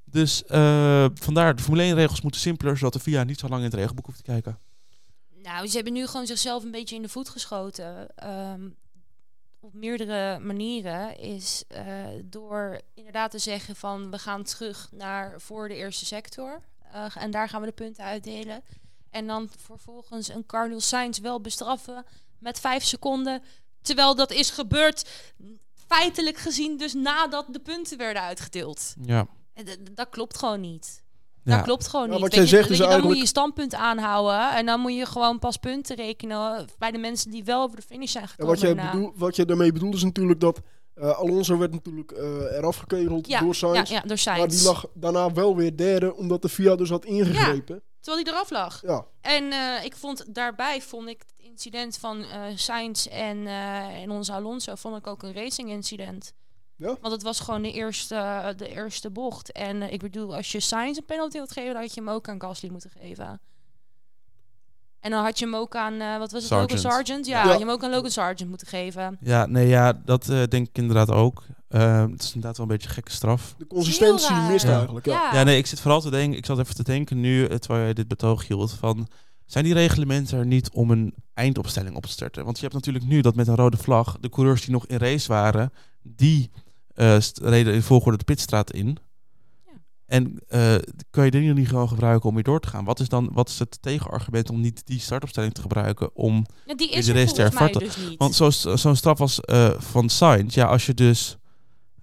[0.04, 3.60] Dus eh, vandaar, de Formule 1 regels moeten simpeler, zodat de VIA niet zo lang
[3.60, 4.58] in het regelboek hoeft te kijken.
[5.42, 8.16] Nou, ze hebben nu gewoon zichzelf een beetje in de voet geschoten.
[8.16, 8.68] Ehm,
[9.60, 15.68] op meerdere manieren is eh, door inderdaad te zeggen van we gaan terug naar voor
[15.68, 16.60] de eerste sector.
[16.92, 18.62] Eh, en daar gaan we de punten uitdelen.
[19.10, 22.04] En dan vervolgens een Carlos Sainz wel bestraffen
[22.38, 23.42] met vijf seconden.
[23.82, 25.08] Terwijl dat is gebeurd
[25.74, 28.94] feitelijk gezien dus nadat de punten werden uitgedeeld.
[29.00, 29.26] Ja.
[29.54, 31.02] En dat klopt gewoon niet.
[31.48, 31.56] Ja.
[31.56, 32.20] Dat klopt gewoon Ja, niet.
[32.20, 34.50] wat jij je, zegt is je, dan moet je je standpunt aanhouden.
[34.56, 37.82] En dan moet je gewoon pas punten rekenen bij de mensen die wel over de
[37.82, 38.52] finish zijn Ja, gekomen.
[38.54, 40.60] wat, jij bedoel, wat jij daarmee bedoelt is natuurlijk dat
[40.94, 43.90] eh, Alonso werd natuurlijk eh eraf gekegeld ja, door Sainz.
[43.90, 44.64] Ja, ja, door Maar die Sainz.
[44.64, 47.82] lag daarna wel weer derde, omdat de FIA dus had ingegrepen.
[48.00, 48.82] Terwijl hij eraf lag.
[48.82, 49.04] Ja.
[49.20, 54.10] En eh, ik vond daarbij vond ik het incident van eh Sainz en, eh en
[54.10, 56.32] onze Alonso vond ik ook een racing incident.
[56.78, 56.96] Ja?
[57.00, 59.52] Want het was gewoon de eerste, de eerste bocht.
[59.52, 62.10] En eh, ik bedoel, als je Sainz een penalty had gegeven, dan had je hem
[62.10, 63.40] ook aan Gasly moeten geven.
[65.00, 66.92] En dan had je hem ook aan, eh, wat was het, Logan Sargent.
[67.06, 67.26] Sargent?
[67.26, 67.48] Ja, Ja.
[67.48, 69.18] had je hem ook aan Logan Sargent moeten geven.
[69.20, 71.42] Ja, nee, ja, dat eh, denk ik inderdaad ook.
[71.68, 73.54] Eh, het is inderdaad wel een beetje een gekke straf.
[73.58, 74.76] De consistentie mist Ja.
[74.76, 75.06] eigenlijk.
[75.06, 75.30] Ja.
[75.34, 77.92] Ja, nee, ik zit vooral te denken, ik zat even te denken nu, terwijl jij
[77.94, 79.08] dit betoog hield, van
[79.46, 82.44] zijn die reglementen er niet om een eindopstelling op te starten?
[82.44, 84.98] Want je hebt natuurlijk nu dat met een rode vlag, de coureurs die nog in
[84.98, 86.50] race waren, die
[87.42, 88.98] reden in volgorde de pitstraat in.
[89.66, 89.72] Ja.
[90.06, 90.74] En eh,
[91.10, 92.84] kan je die niet gewoon gebruiken om weer door te gaan?
[92.84, 96.74] Wat is dan wat is het tegenargument om niet die startopstelling te gebruiken om Ja,
[96.74, 97.80] die Is is de race te hervatten?
[97.80, 98.14] dus.
[98.16, 101.36] Want zo'n zo'n straf was eh, van Sainz, ja, als je dus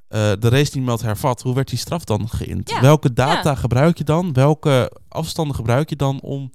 [0.07, 2.69] eh, de race niet meldt hervat, hoe werd die straf dan geïnd?
[2.69, 4.33] Ja, Welke data gebruik je dan?
[4.33, 6.51] Welke afstanden gebruik je dan om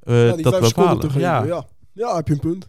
[0.00, 1.02] eh, Ja, die dat te bepalen?
[1.02, 1.20] geven.
[1.20, 1.42] Ja.
[1.44, 1.66] Ja.
[1.92, 2.68] ja, heb je een punt.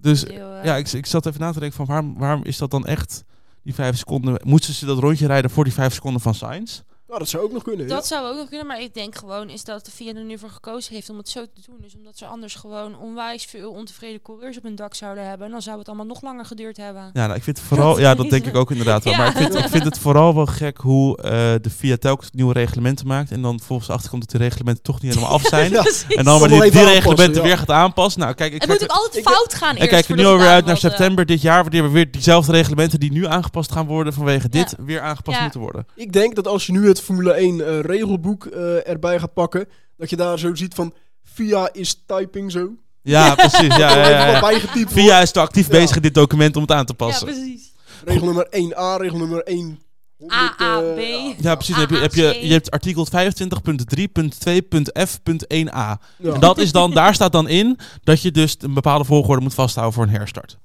[0.00, 2.58] Dus Heel, eh, ja, ik, ik zat even na te denken van waarom, waarom is
[2.58, 3.24] dat dan echt
[3.66, 4.40] die vijf seconden?
[4.44, 6.80] Moeten ze dat rondje rijden voor die vijf seconden van Sainz?
[7.08, 7.88] Nou, dat zou ook nog kunnen.
[7.88, 10.38] Dat zou ook nog kunnen, maar ik denk gewoon is dat de VIA er nu
[10.38, 11.76] voor gekozen heeft om het zo te doen.
[11.80, 15.46] Dus omdat ze anders gewoon onwijs veel ontevreden coureurs op hun dak zouden hebben.
[15.46, 17.10] En dan zou het allemaal nog langer geduurd hebben.
[17.12, 19.12] Ja, nou, ik vind het vooral, ja, dat denk ik ook inderdaad wel.
[19.16, 19.18] Ja.
[19.18, 21.30] Maar ik vind, ik vind het vooral wel gek hoe eh,
[21.62, 25.14] de VIA telkens nieuwe reglementen maakt en dan volgens achterkomt dat die reglementen toch niet
[25.14, 25.70] helemaal af zijn.
[25.70, 25.84] Ja.
[26.08, 28.20] En dan maar Toch die, die reglementen weer gaat aanpassen.
[28.20, 29.90] Nou, kijk, ik Het moet kijk, ook altijd ik- fout gaan ik eerst.
[29.90, 33.12] kijk er nu alweer uit naar september dit jaar, wanneer we weer diezelfde reglementen die
[33.12, 35.42] nu aangepast gaan worden vanwege dit weer aangepast Ja.
[35.42, 35.86] moeten worden.
[35.94, 39.68] Ik denk dat als je nu het Formule 1 eh, regelboek eh, erbij gaat pakken,
[39.96, 42.68] dat je daar zo ziet van VIA is typing zo.
[43.02, 43.76] Ja, precies.
[43.76, 44.50] Ja, ja, ja, ja.
[44.88, 45.72] VIA is te actief Ja.
[45.72, 47.26] bezig in dit document om het aan te Ja, passen.
[47.26, 47.72] precies.
[48.04, 49.78] Regel nummer 1a, regel nummer 1.
[50.26, 50.98] AAB.
[51.38, 51.76] Ja, precies.
[51.76, 55.98] Heb je, heb je, je hebt artikel 25.3.2.f.1a.
[56.18, 56.32] Ja.
[56.32, 59.54] En dat is dan, daar staat dan in dat je dus een bepaalde volgorde moet
[59.54, 60.58] vasthouden voor een herstart.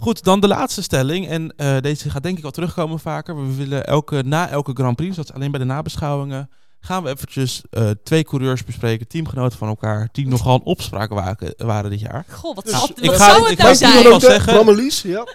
[0.00, 1.28] Goed, dan de laatste stelling.
[1.28, 3.36] En eh, deze gaat denk ik wel terugkomen vaker.
[3.46, 7.08] We willen elke, na elke Grand Prix, dat is alleen bij de nabeschouwingen, gaan we
[7.10, 12.00] eventjes eh, twee coureurs bespreken, teamgenoten van elkaar, die nogal een opspraak waren, waren dit
[12.00, 12.24] jaar.
[12.30, 13.92] Goh, wat, Dus zal- ik wat ga- zou het ik nou zijn?
[14.14, 15.26] ik zeggen- ja.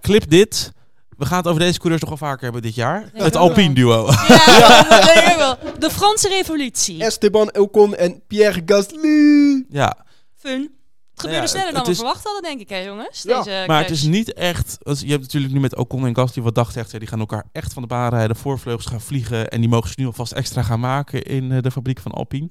[0.00, 0.72] Clip dit.
[1.16, 3.10] We gaan het over deze coureurs nog wel vaker hebben dit jaar.
[3.14, 3.36] Ja, het.
[3.36, 4.06] Alpine duo.
[4.28, 5.56] Ja, dat denk ik wel.
[5.78, 7.02] De Franse revolutie.
[7.04, 9.64] Esteban Ocon en Pierre Gasly.
[9.70, 9.96] ja,
[10.38, 10.70] Fun.
[11.22, 13.22] Het gebeurde ja, sneller dan het we is- verwacht hadden, denk ik, hè, jongens?
[13.22, 14.78] Ja, Deze maar het is niet echt...
[14.82, 16.98] als- Je hebt natuurlijk nu met Ocon en Gasly wat dag zegt.
[16.98, 18.36] Die gaan elkaar echt van de baan rijden.
[18.36, 19.48] Voorvleugels gaan vliegen.
[19.50, 22.48] En die mogen ze nu alvast extra gaan maken in eh, de fabriek van Alpine.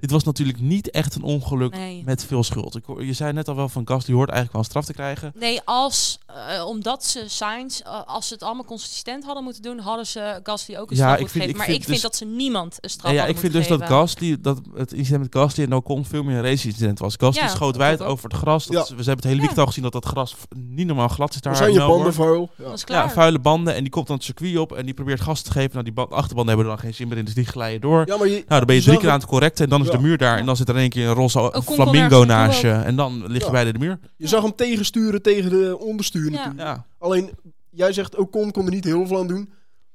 [0.00, 2.02] Dit was natuurlijk niet echt een ongeluk Nee.
[2.04, 2.74] met veel schuld.
[2.76, 4.92] Ik, hoor- je zei net al wel van Gasly hoort eigenlijk wel een straf te
[4.92, 5.32] krijgen.
[5.38, 9.78] Nee, als, eh, omdat ze Sainz, eh, als ze het allemaal consistent hadden moeten doen,
[9.78, 11.56] hadden ze Gasly ook een Ja, straf ik moeten vind- geven.
[11.56, 13.66] Maar vind ik vind dus- dat ze niemand een straf ja, hadden ik vind dus
[13.68, 13.82] dat.
[13.82, 17.14] Gasly, dat het incident met Gasly en Ocon veel meer een race-incident was.
[17.18, 18.66] Gasly Ja, schoot wijd over het gras.
[18.66, 18.82] Dat Ja.
[18.82, 19.40] is- we hebben het hele Ja.
[19.40, 21.56] weekend al gezien dat dat gras niet normaal glad is daar.
[21.56, 22.50] Zijn je banden vuil.
[22.56, 22.74] Ja.
[22.84, 23.74] Ja, vuile banden.
[23.74, 25.70] En die komt dan het circuit op en die probeert gas te geven.
[25.72, 28.02] Nou, die band, achterbanden hebben er dan geen zin meer in, dus die glijden door.
[28.06, 29.86] Ja, maar je, Nou, dan ben je drie keer aan het correcten en dan is
[29.86, 29.92] Ja.
[29.96, 30.32] De muur daar.
[30.32, 30.38] Ja.
[30.40, 32.70] En dan zit er in één keer een roze kon flamingo naast je.
[32.70, 33.50] En dan lig je Ja.
[33.50, 33.98] bij de muur.
[34.16, 36.30] je zag hem tegensturen tegen de onderstuur Ja.
[36.30, 36.60] natuurlijk.
[36.60, 36.86] Ja.
[36.98, 37.30] Alleen,
[37.70, 39.50] jij zegt Ocon kon er niet heel veel aan doen.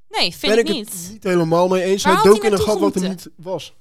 [0.09, 0.89] Nee, vind ben ik ik niet.
[0.93, 2.03] het niet helemaal mee eens.
[2.03, 3.73] Waar Hij dook hij in een gat wat er niet was.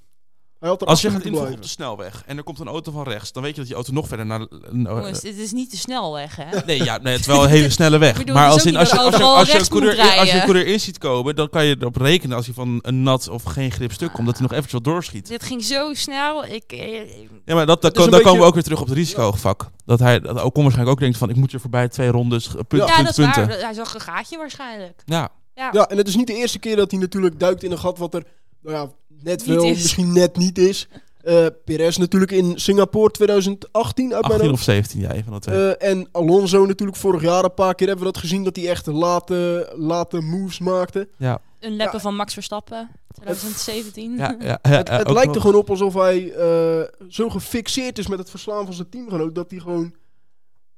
[0.61, 2.67] Hij had er Als je gaat moeten invoegen op de snelweg en er komt een
[2.69, 4.47] auto van rechts, dan weet je dat die auto nog verder naar...
[4.73, 6.45] Jongens, dit is niet de snelweg, hè?
[6.67, 8.17] Nee, ja, nee, het is wel een hele snelle weg.
[8.17, 9.81] bedoel, maar het als, ook in, als, je, als, je, als, je een rechts moet
[9.81, 10.41] coureur, als je een rijden.
[10.45, 13.43] coureur in ziet komen, dan kan je erop rekenen als hij van een nat of
[13.43, 15.29] geen grip stuk komt, dat hij nog eventjes wat doorschiet.
[15.29, 16.45] Dit ging zo snel.
[16.45, 17.09] Ik, eh,
[17.45, 19.71] Ja, maar dat, dat, Het dan komen we ook weer terug op het risicovak.
[19.85, 22.53] Dat hij dat Ocon waarschijnlijk ook denkt van, ik moet er voorbij twee rondes, eh,
[22.69, 22.89] punt, Ja.
[22.89, 23.49] ja, punt, dat is punten.
[23.49, 23.59] waar.
[23.65, 25.03] Hij zag een gaatje waarschijnlijk.
[25.05, 25.69] Ja, Ja.
[25.73, 27.99] Ja, en het is niet de eerste keer dat hij natuurlijk duikt in een gat
[27.99, 28.23] wat er
[28.63, 28.91] nou ja,
[29.23, 29.83] net Niet wel, is.
[29.83, 30.89] misschien net niet is.
[31.21, 34.53] Eh Perez natuurlijk in Singapore 2018 uit mijn 18 hoofd.
[34.53, 35.75] of 17, ja, een van de twee.
[35.77, 38.69] Eh, en Alonso natuurlijk vorig jaar een paar keer hebben we dat gezien dat hij
[38.69, 41.09] echt late, late moves maakte.
[41.19, 42.01] Een leppen Ja.
[42.01, 42.89] van Max Verstappen.
[43.15, 44.17] 2017.
[44.17, 45.35] ja, ja, ja, het ja, lijkt nog.
[45.35, 49.35] er gewoon op alsof hij eh, zo gefixeerd is met het verslaan van zijn teamgenoot
[49.35, 49.95] dat hij gewoon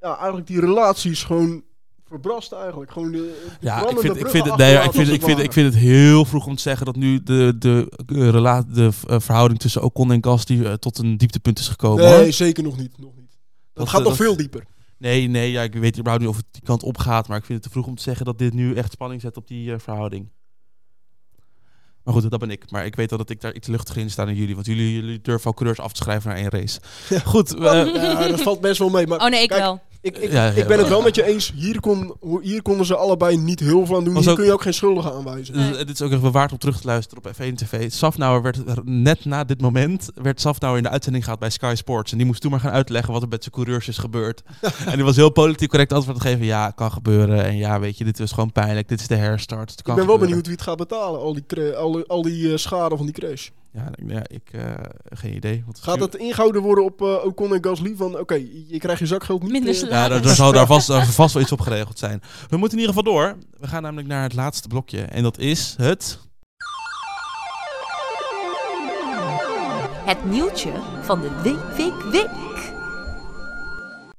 [0.00, 1.62] ja, eigenlijk die relaties gewoon
[2.12, 2.90] verbrast eigenlijk.
[2.92, 5.53] Gewoon de, de Ja, ik vind, ik, vind het, nee, ik, vind, ik, vind, ik
[5.53, 9.20] vind het heel vroeg om te zeggen dat nu de, de, de, rela- de eh,
[9.20, 12.05] verhouding tussen Ocon en Gasly eh, tot een dieptepunt is gekomen.
[12.05, 12.33] Nee, hoor.
[12.33, 12.98] zeker nog niet.
[12.98, 13.31] Nog niet.
[13.31, 13.38] Dat,
[13.72, 14.64] Dat, gaat eh, nog dat- veel dieper.
[14.98, 17.44] Nee, nee, ja, ik weet überhaupt niet of het die kant op gaat, maar ik
[17.44, 19.72] vind het te vroeg om te zeggen dat dit nu echt spanning zet op die
[19.72, 20.29] eh, verhouding.
[22.05, 22.70] Maar goed, dat ben ik.
[22.70, 24.92] Maar ik weet wel dat ik daar iets luchtiger in sta dan jullie, want jullie,
[24.94, 26.81] jullie durven al coureurs af te schrijven naar één race.
[27.25, 29.07] Goed, eh, Ja, dat valt best wel mee.
[29.07, 29.81] Maar Oh nee, ik kijk, wel.
[30.02, 31.52] Ik, ik, Ja, ik ben het wel met je eens.
[31.56, 34.12] Hier, kon, hier konden ze allebei niet heel veel aan doen.
[34.14, 35.56] Was Hier ook- kun je ook geen schuldigen aanwijzen.
[35.56, 35.68] Nee.
[35.68, 37.90] Dus, eh, dit is ook even waard om terug te luisteren op F1 TV.
[37.92, 41.72] Safnauer werd er net na dit moment werd Safnauer in de uitzending gehad bij Sky
[41.76, 44.42] Sports en die moest toen maar gaan uitleggen wat er met zijn coureurs is gebeurd.
[44.86, 46.44] en die was heel politiek correct antwoord te geven.
[46.44, 48.88] Ja, kan gebeuren en ja, weet je, dit was gewoon pijnlijk.
[48.88, 49.70] Dit is de herstart.
[49.70, 50.26] Het Ik ben wel gebeuren.
[50.28, 51.20] benieuwd wie het gaat betalen.
[51.20, 53.48] Al die, cra- al, die- al die eh, schade van die crash.
[53.72, 55.62] Ja, ik- ja ik eh, geen idee.
[55.64, 57.94] Want Gaat het ingehouden worden op eh Ocon en Gasly?
[57.96, 58.35] Van oké,
[58.68, 59.52] je krijgt je zakgeld niet.
[59.52, 59.80] Minder eh.
[59.90, 62.22] Ja, daar, daar zal daar vast, daar vast wel iets op geregeld zijn.
[62.48, 63.37] We moeten in ieder geval door.
[63.61, 65.00] We gaan namelijk naar het laatste blokje.
[65.02, 66.18] En dat is het...
[70.04, 72.30] Het nieuwtje van de week, week, week.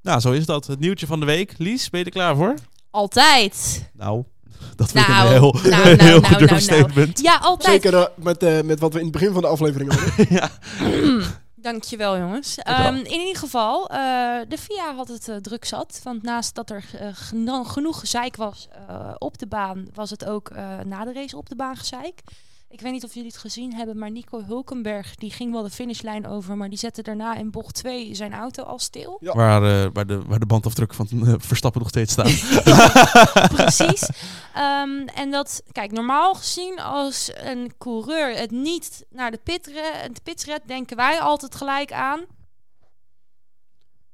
[0.01, 0.67] Nou, zo is dat.
[0.67, 1.53] Het nieuwtje van de week.
[1.57, 2.53] Lies, ben je er klaar voor?
[2.91, 3.89] Altijd.
[3.93, 4.23] Nou,
[4.75, 7.19] dat vind ik Nou, een heel, nou, nou, heel nou, gedurfd nou, statement.
[7.21, 7.81] Ja, altijd.
[7.81, 10.25] Zeker eh, met, eh, met wat we in het begin van de aflevering hadden.
[10.37, 10.49] ja.
[11.55, 12.55] Dankjewel jongens.
[12.63, 12.75] wel.
[12.75, 13.97] Ehm, in ieder geval, eh,
[14.47, 15.99] de VIA had het druk zat.
[16.03, 18.67] Want naast dat er geno- genoeg gezeik was
[19.17, 20.51] op de baan, was het ook
[20.85, 22.21] na de race op de baan gezeik.
[22.73, 25.69] Ik weet niet of jullie het gezien hebben, maar Nico Hulkenberg die ging wel de
[25.69, 29.17] finishlijn over, maar die zette daarna in bocht 2 zijn auto al stil.
[29.21, 29.33] Ja.
[29.33, 32.31] Waar, waar, de, waar de bandafdrukken van Verstappen nog steeds staan.
[33.55, 34.09] Precies.
[34.53, 40.09] Ehm, en dat, kijk, normaal gezien als een coureur het niet naar de pit, re-
[40.11, 42.25] de pits redt, denken wij altijd gelijk aan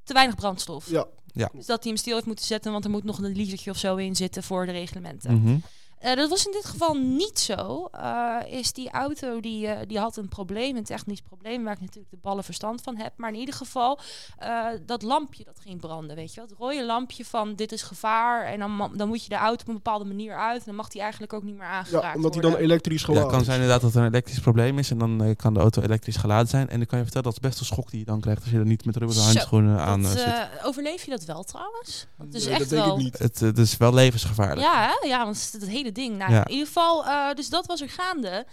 [0.04, 0.90] te weinig brandstof.
[1.32, 1.48] Ja.
[1.52, 3.76] Dus dat hij hem stil heeft moeten zetten, want er moet nog een litertje of
[3.76, 5.34] zo in zitten voor de reglementen.
[5.42, 5.56] Mhm.
[6.00, 7.88] Eh, dat was in dit geval niet zo.
[7.92, 11.80] Eh, is die auto die, eh, die had een probleem, een technisch probleem, waar ik
[11.80, 13.12] natuurlijk de ballen verstand van heb.
[13.16, 13.98] Maar in ieder geval,
[14.38, 16.48] eh, dat lampje dat ging branden, weet je wel.
[16.48, 18.44] Het rode lampje van dit is gevaar.
[18.44, 20.58] En dan, dan moet je de auto op een bepaalde manier uit.
[20.58, 22.68] En dan mag die eigenlijk ook niet meer aangeraakt Ja, omdat hij dan worden.
[22.68, 24.90] elektrisch Ja, geladen het kan zijn inderdaad dat er een elektrisch probleem is.
[24.90, 26.68] En dan kan de auto elektrisch geladen zijn.
[26.68, 28.50] En dan kan je vertellen, dat is best een schok die je dan krijgt als
[28.50, 30.48] je er niet met rubberen Zo, handschoenen aan Dat, zit.
[30.64, 32.06] overleef je dat wel trouwens?
[32.18, 32.96] Dat is Nee, echt dat denk wel...
[32.96, 33.18] ik niet.
[33.18, 34.60] Het, het is wel levensgevaarlijk.
[34.60, 35.08] Ja, hè?
[35.08, 36.18] ja, want het het hele ding.
[36.18, 36.44] Nou, Ja.
[36.44, 38.46] In ieder geval, eh, dus dat was er gaande.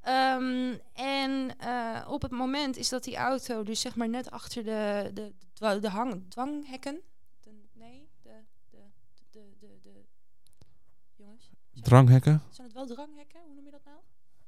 [0.00, 4.64] Ehm, en eh, op het moment is dat die auto dus zeg maar net achter
[4.64, 7.00] de, de, de, de hang, dwanghekken...
[7.42, 8.30] De, nee, de,
[8.70, 8.78] de,
[9.30, 10.04] de, de, de...
[11.16, 12.42] Jongens, zijn- Dranghekken?
[12.50, 13.40] zijn het wel dranghekken?
[13.46, 13.96] Hoe noem je dat nou?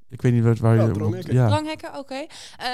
[0.08, 0.92] Ik weet niet waar, waar Ja, je...
[0.92, 1.34] dranghekken.
[1.34, 1.46] Ja.
[1.46, 2.14] Dranghekken, oké.
[2.14, 2.26] Eh,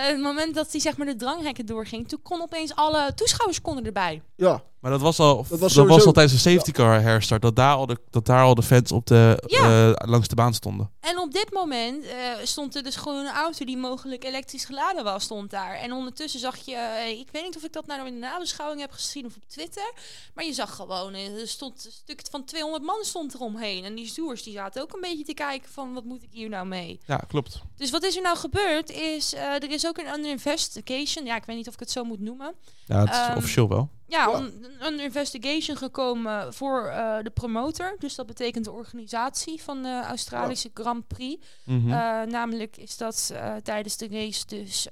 [0.07, 3.85] het moment dat hij zeg maar de dranghekken doorging, toen kon opeens alle toeschouwers konden
[3.85, 4.23] erbij.
[4.37, 7.43] Ja, Maar dat was al, dat was was sowieso- al tijdens de safety car herstart.
[7.43, 9.91] Dat daar al de, dat daar al de fans op de, Ja.
[9.91, 10.91] eh, langs de baan stonden.
[11.01, 15.05] En op dit moment eh, stond er dus gewoon een auto die mogelijk elektrisch geladen
[15.05, 15.75] was, stond daar.
[15.75, 18.81] En ondertussen zag je, eh, ik weet niet of ik dat nou in de nabeschouwing
[18.81, 19.93] heb gezien of op Twitter,
[20.35, 23.85] maar je zag gewoon, er stond een stuk van 200 man stond eromheen.
[23.85, 26.49] En die stoers die zaten ook een beetje te kijken van, wat moet ik hier
[26.49, 27.01] nou mee?
[27.07, 27.61] Ja, klopt.
[27.77, 31.37] Dus wat is er nou gebeurd is, eh, er is ook een under investigation, ja
[31.37, 32.55] ik weet niet of ik het zo moet noemen.
[32.87, 33.89] Ja, het is Ehm, officieel wel.
[34.13, 34.35] Ja, Ja.
[34.39, 37.97] een een investigation gekomen voor eh, de promotor.
[37.99, 41.47] Dus dat betekent de organisatie van de Australische Grand Prix.
[41.65, 41.93] Mhm.
[41.93, 44.87] Eh, namelijk is dat eh, tijdens de race dus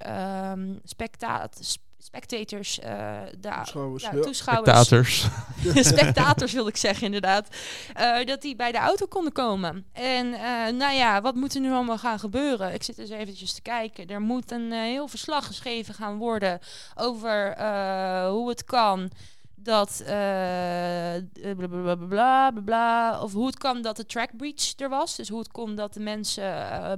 [1.59, 5.27] sp- spectators, eh, de Toeschouwers, ja, toeschouwers, Spectators.
[5.93, 7.47] spectators wil ik zeggen inderdaad,
[7.93, 9.85] eh, dat die bij de auto konden komen.
[9.93, 12.73] En eh, nou ja, wat moet er nu allemaal gaan gebeuren?
[12.73, 14.07] Ik zit dus eventjes te kijken.
[14.07, 16.59] Er moet een heel verslag geschreven gaan worden
[16.95, 19.11] over eh, hoe het kan
[19.55, 24.37] dat eh bla bla bla bla bla bla of hoe het kan dat de track
[24.37, 26.43] breach er was, dus hoe het kon dat de mensen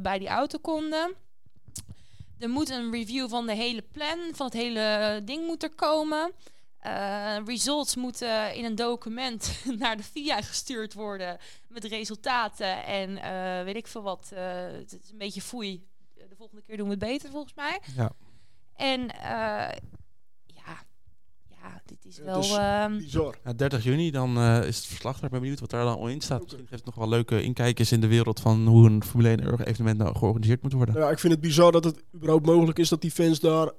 [0.02, 1.16] bij die auto konden.
[2.40, 6.32] Er moet een review van de hele plan, van het hele ding moet er komen.
[6.80, 13.64] Eh, results moeten in een document naar de VIA gestuurd worden met resultaten en eh,
[13.64, 14.32] weet ik veel wat.
[14.34, 15.88] eh, het is een beetje foei.
[16.14, 17.82] De volgende keer doen we het beter volgens mij.
[17.96, 18.12] Ja.
[18.76, 19.78] En eh,
[21.64, 22.40] ja, dit is wel.
[22.40, 23.36] is ehm, bizar.
[23.44, 25.24] Ja, 30 juni, dan eh, is het verslag daar.
[25.24, 26.42] Ik ben benieuwd wat daar dan al in staat.
[26.42, 29.60] Misschien geeft het nog wel leuke inkijkers in de wereld van hoe een Formule 1
[29.66, 30.96] evenement nou georganiseerd moet worden.
[30.96, 33.72] Ja, ik vind het bizar dat het überhaupt mogelijk is dat die fans daar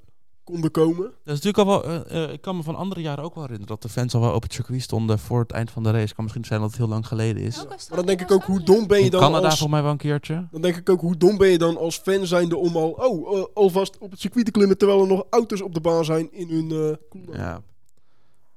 [0.45, 1.03] konden komen.
[1.25, 3.43] Dat is natuurlijk al wel, eh, eh, ik kan me van andere jaren ook wel
[3.43, 5.91] herinneren dat de fans al wel op het circuit stonden voor het eind van de
[5.91, 6.03] race.
[6.03, 7.57] Het kan misschien zijn dat het heel lang geleden is.
[7.67, 9.59] Maar dan denk ik ook, hoe dom ben je In dan Canada als...
[9.59, 10.49] volgens mij wel een keertje.
[10.51, 13.45] Dan denk ik ook, hoe dom ben je dan als fan zijnde om al, oh,
[13.55, 16.49] alvast op het circuit te klimmen terwijl er nog auto's op de baan zijn in
[16.49, 17.37] hun eh.
[17.37, 17.63] Ja.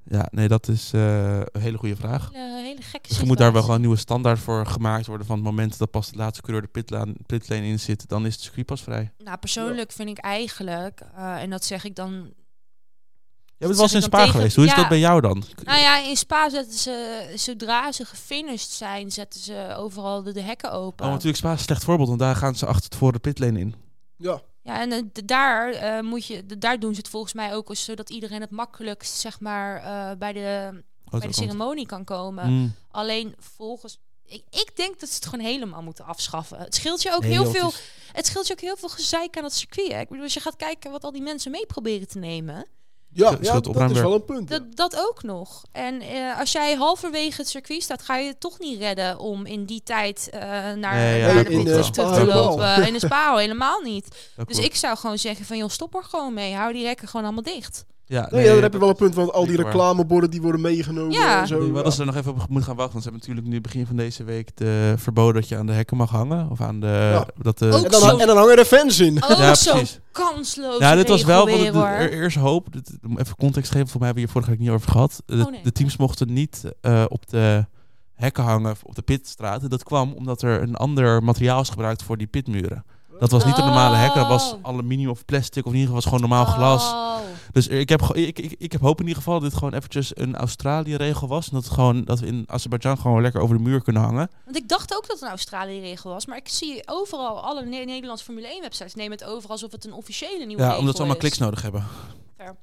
[0.09, 2.29] Ja, nee, dat is eh, een hele goede vraag.
[2.33, 5.27] Hele, hele gekke Dus er moet daar wel gewoon een nieuwe standaard voor gemaakt worden.
[5.27, 8.33] Van het moment dat pas de laatste coureur de pitlaan, pitlane in zit, dan is
[8.33, 9.11] het circuit pas vrij.
[9.17, 13.93] Nou, persoonlijk vind ik eigenlijk, eh, en dat zeg ik dan Je bent wel eens
[13.93, 14.55] in Spa tegen- geweest.
[14.55, 14.77] Hoe is ja.
[14.77, 15.43] dat bij jou dan?
[15.63, 20.41] Nou ja, in Spa zetten ze, zodra ze gefinished zijn, zetten ze overal de, de
[20.41, 21.05] hekken open.
[21.05, 23.19] Oh, natuurlijk Spa is een slecht voorbeeld, want daar gaan ze achter het voor de
[23.19, 23.75] pitlane in.
[24.17, 27.75] Ja, Ja, en eh, daar, eh, moet je, daar doen ze het volgens mij ook,
[27.75, 31.35] zodat iedereen het makkelijkst zeg maar, eh, bij de bij de komt.
[31.35, 32.49] ceremonie kan komen.
[32.49, 32.73] Mm.
[32.91, 33.99] Alleen volgens.
[34.25, 36.59] Ik, ik denk dat ze het gewoon helemaal moeten afschaffen.
[36.59, 37.71] Het scheelt je ook heel veel.
[38.11, 39.91] Het scheelt je ook heel veel gezeik aan het circuit.
[39.91, 39.99] Hè?
[39.99, 42.65] Ik bedoel, als je gaat kijken wat al die mensen mee proberen te nemen.
[43.17, 44.49] Ja, dat is wel een punt.
[44.49, 45.61] Dat, dat ook nog.
[45.71, 49.45] En eh, als jij halverwege het circuit staat, ga je het toch niet redden om
[49.45, 50.39] in die tijd eh,
[50.73, 51.91] naar, Nee, ja, naar de klopt pit wel.
[51.91, 52.87] terug te lopen.
[52.87, 54.03] In de spa helemaal niet.
[54.35, 54.71] Dat Dus klopt.
[54.71, 56.53] ik zou gewoon zeggen van, joh, stop er gewoon mee.
[56.53, 57.85] Hou die rekken gewoon allemaal dicht.
[58.09, 60.61] Ja, Nee, ja, daar heb je wel een punt, want al die reclameborden die worden
[60.61, 61.41] meegenomen Ja.
[61.41, 61.59] en zo.
[61.59, 61.73] We ja.
[61.73, 62.93] hadden ze er nog even op moeten gaan wachten.
[62.93, 65.71] Want ze hebben natuurlijk nu begin van deze week de verboden dat je aan de
[65.73, 66.49] hekken mag hangen.
[66.51, 66.87] Of aan de...
[67.13, 67.25] Ja.
[67.41, 69.23] Dat de En dan, zo- en dan hangen er fans in.
[69.23, 69.99] Oh, Ja, zo precies.
[70.11, 70.79] kansloos.
[70.79, 71.85] ja, dit was wel wat weer, hoor.
[71.85, 72.67] er eerst hoop.
[72.73, 74.91] Dit, om even context te geven, voor mij hebben we hier vorige week niet over
[74.91, 75.21] gehad.
[75.25, 75.59] De, Oh, nee.
[75.63, 77.65] de teams mochten niet eh, op de
[78.15, 79.61] hekken hangen op de pitstraat.
[79.63, 82.83] En dat kwam omdat er een ander materiaal is gebruikt voor die pitmuren.
[83.19, 84.59] Dat was niet de normale hekken, dat was Oh.
[84.61, 86.95] aluminium of plastic of in ieder geval was gewoon normaal glas.
[87.57, 90.17] Dus ik heb, ik, ik, ik heb hoop in ieder geval dat dit gewoon eventjes
[90.17, 91.45] een Australië-regel was.
[91.49, 94.29] En dat, gewoon, dat we in Azerbeidzjan gewoon lekker over de muur kunnen hangen.
[94.45, 96.25] Want ik dacht ook dat het een Australië-regel was.
[96.25, 99.93] Maar ik zie overal, alle Ne- Nederlandse Formule 1-websites nemen het over alsof het een
[99.93, 101.21] officiële nieuwe Ja, regel omdat ze allemaal is.
[101.23, 101.83] kliks nodig hebben.
[102.37, 102.55] Fair.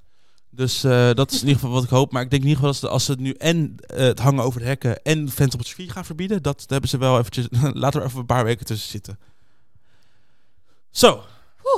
[0.50, 2.12] Dus eh, dat is in ieder geval wat ik hoop.
[2.12, 4.18] Maar ik denk in ieder geval dat ze, als ze het nu en eh, het
[4.18, 6.98] hangen over de hekken en fans op het circuit gaan verbieden, dat, dat hebben ze
[6.98, 7.46] wel eventjes.
[7.72, 9.18] Laten we even een paar weken tussen zitten.
[10.90, 11.22] Zo,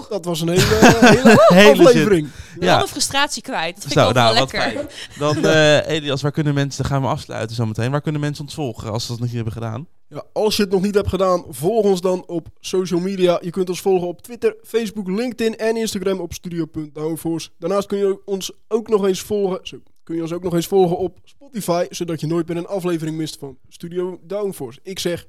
[0.08, 0.60] Dat was een hele,
[1.00, 2.28] hele Hele aflevering.
[2.60, 2.78] ja.
[2.78, 3.74] Alle frustratie kwijt.
[3.74, 4.70] Dat vind Zo, ik ook wel nou, wat lekker.
[4.72, 4.88] fijn.
[5.42, 7.90] Dan, eh Elias, waar kunnen mensen, dan gaan we afsluiten zometeen.
[7.90, 9.86] Waar kunnen mensen ons volgen als ze dat nog niet hebben gedaan?
[10.08, 13.38] Ja, als je het nog niet hebt gedaan, volg ons dan op social media.
[13.42, 17.48] Je kunt ons volgen op Twitter, Facebook, LinkedIn en Instagram op studio.downforce.
[17.58, 19.58] Daarnaast kun je ons ook nog eens volgen.
[19.62, 22.66] Zo, kun je ons ook nog eens volgen op Spotify, zodat je nooit meer een
[22.66, 24.80] aflevering mist van Studio Downforce.
[24.82, 25.26] Ik zeg,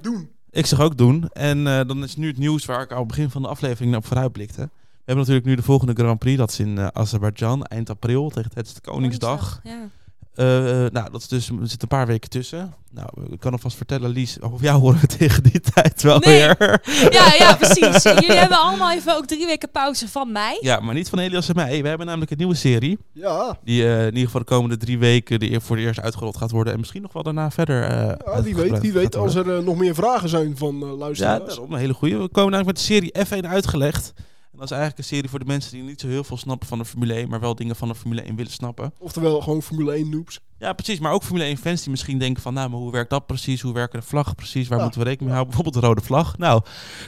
[0.00, 0.30] doen.
[0.50, 1.28] Ik zeg ook doen.
[1.32, 4.06] En eh, dan is nu het nieuws waar ik al begin van de aflevering op
[4.06, 4.60] vooruit blikte.
[4.60, 6.38] We hebben natuurlijk nu de volgende Grand Prix.
[6.38, 9.60] Dat is in eh Azerbeidzjan, eind april, tegen het de Koningsdag.
[9.62, 9.88] Ja.
[10.34, 12.74] Eh, eh, nou, dat is dus, er zitten een paar weken tussen.
[12.90, 16.34] Nou, ik kan alvast vertellen, Lies, of jou horen we tegen die tijd wel Nee.
[16.36, 16.80] weer.
[17.10, 18.02] ja, ja, precies.
[18.02, 20.58] Jullie hebben allemaal even ook drie weken pauze van mij.
[20.60, 21.82] Ja, maar niet van Elias en mij.
[21.82, 22.98] We hebben namelijk een nieuwe serie.
[23.12, 26.36] Ja, Die eh, in ieder geval de komende drie weken de, voor de eerst uitgerold
[26.36, 26.72] gaat worden.
[26.72, 27.82] En misschien nog wel daarna verder.
[27.84, 30.94] eh, ja wie weet, wie weet als er nog meer vragen zijn van eh Ja,
[30.94, 31.44] luisteraars.
[31.46, 32.16] daarom een hele goede.
[32.18, 33.14] We komen namelijk met de serie
[33.44, 34.12] F1 uitgelegd.
[34.60, 36.78] Dat is eigenlijk een serie voor de mensen die niet zo heel veel snappen van
[36.78, 38.92] de Formule 1, maar wel dingen van de Formule 1 willen snappen.
[38.98, 40.40] Oftewel gewoon Formule 1 noobs.
[40.58, 40.98] Ja, precies.
[40.98, 43.60] Maar ook Formule 1 fans die misschien denken van, nou, maar hoe werkt dat precies?
[43.60, 44.68] Hoe werken de vlaggen precies?
[44.68, 44.82] Waar Ja.
[44.84, 45.56] moeten we rekening mee houden?
[45.56, 46.38] Bijvoorbeeld de rode vlag.
[46.38, 46.62] Nou,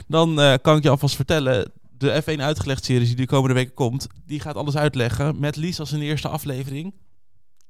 [0.07, 3.73] dan eh, kan ik je alvast vertellen, de F1 uitgelegd serie die de komende weken
[3.73, 6.93] komt, die gaat alles uitleggen met Lies als in de eerste aflevering.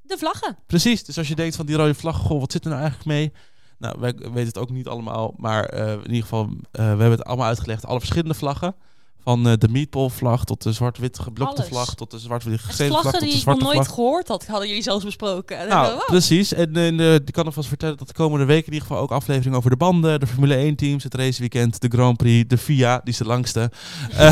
[0.01, 0.57] De vlaggen.
[0.67, 1.03] Precies.
[1.03, 3.31] Dus als je denkt van die rode vlag, goh, wat zit er nou eigenlijk mee?
[3.77, 7.11] Nou, wij weten het ook niet allemaal, maar eh, in ieder geval, eh, we hebben
[7.11, 7.85] het allemaal uitgelegd.
[7.85, 8.75] Alle verschillende vlaggen.
[9.23, 11.67] Van eh, de meatball vlag tot de zwart-wit geblokte Alles.
[11.67, 13.87] vlag, tot de zwart-wit geschreven vlag, vlaggen die ik nog nooit vlag.
[13.87, 15.57] gehoord had, hadden jullie zelfs besproken.
[15.57, 16.05] En Nou, ik, wow.
[16.07, 16.53] precies.
[16.53, 19.11] En eh, de, die kan alvast vertellen dat de komende weken in ieder geval ook
[19.11, 23.01] afleveringen over de banden, de Formule 1 teams, het raceweekend, de Grand Prix, de FIA,
[23.03, 23.71] die is de langste.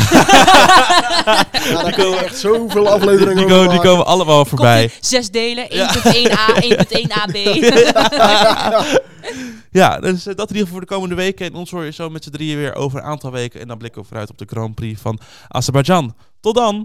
[1.64, 4.90] Ja, daar je echt zoveel afleveringen die, over komen, die komen allemaal voorbij.
[5.00, 5.94] Zes delen, 1.1a, Ja.
[6.62, 7.36] 1.1ab.
[9.70, 11.46] Ja, dus eh, dat in ieder geval voor de komende weken.
[11.46, 13.60] En ons hoor je zo met z'n drieën weer over een aantal weken.
[13.60, 15.18] En dan blikken we vooruit op de Grand Prix van
[15.48, 16.14] Azerbeidzjan.
[16.40, 16.80] Tot dan!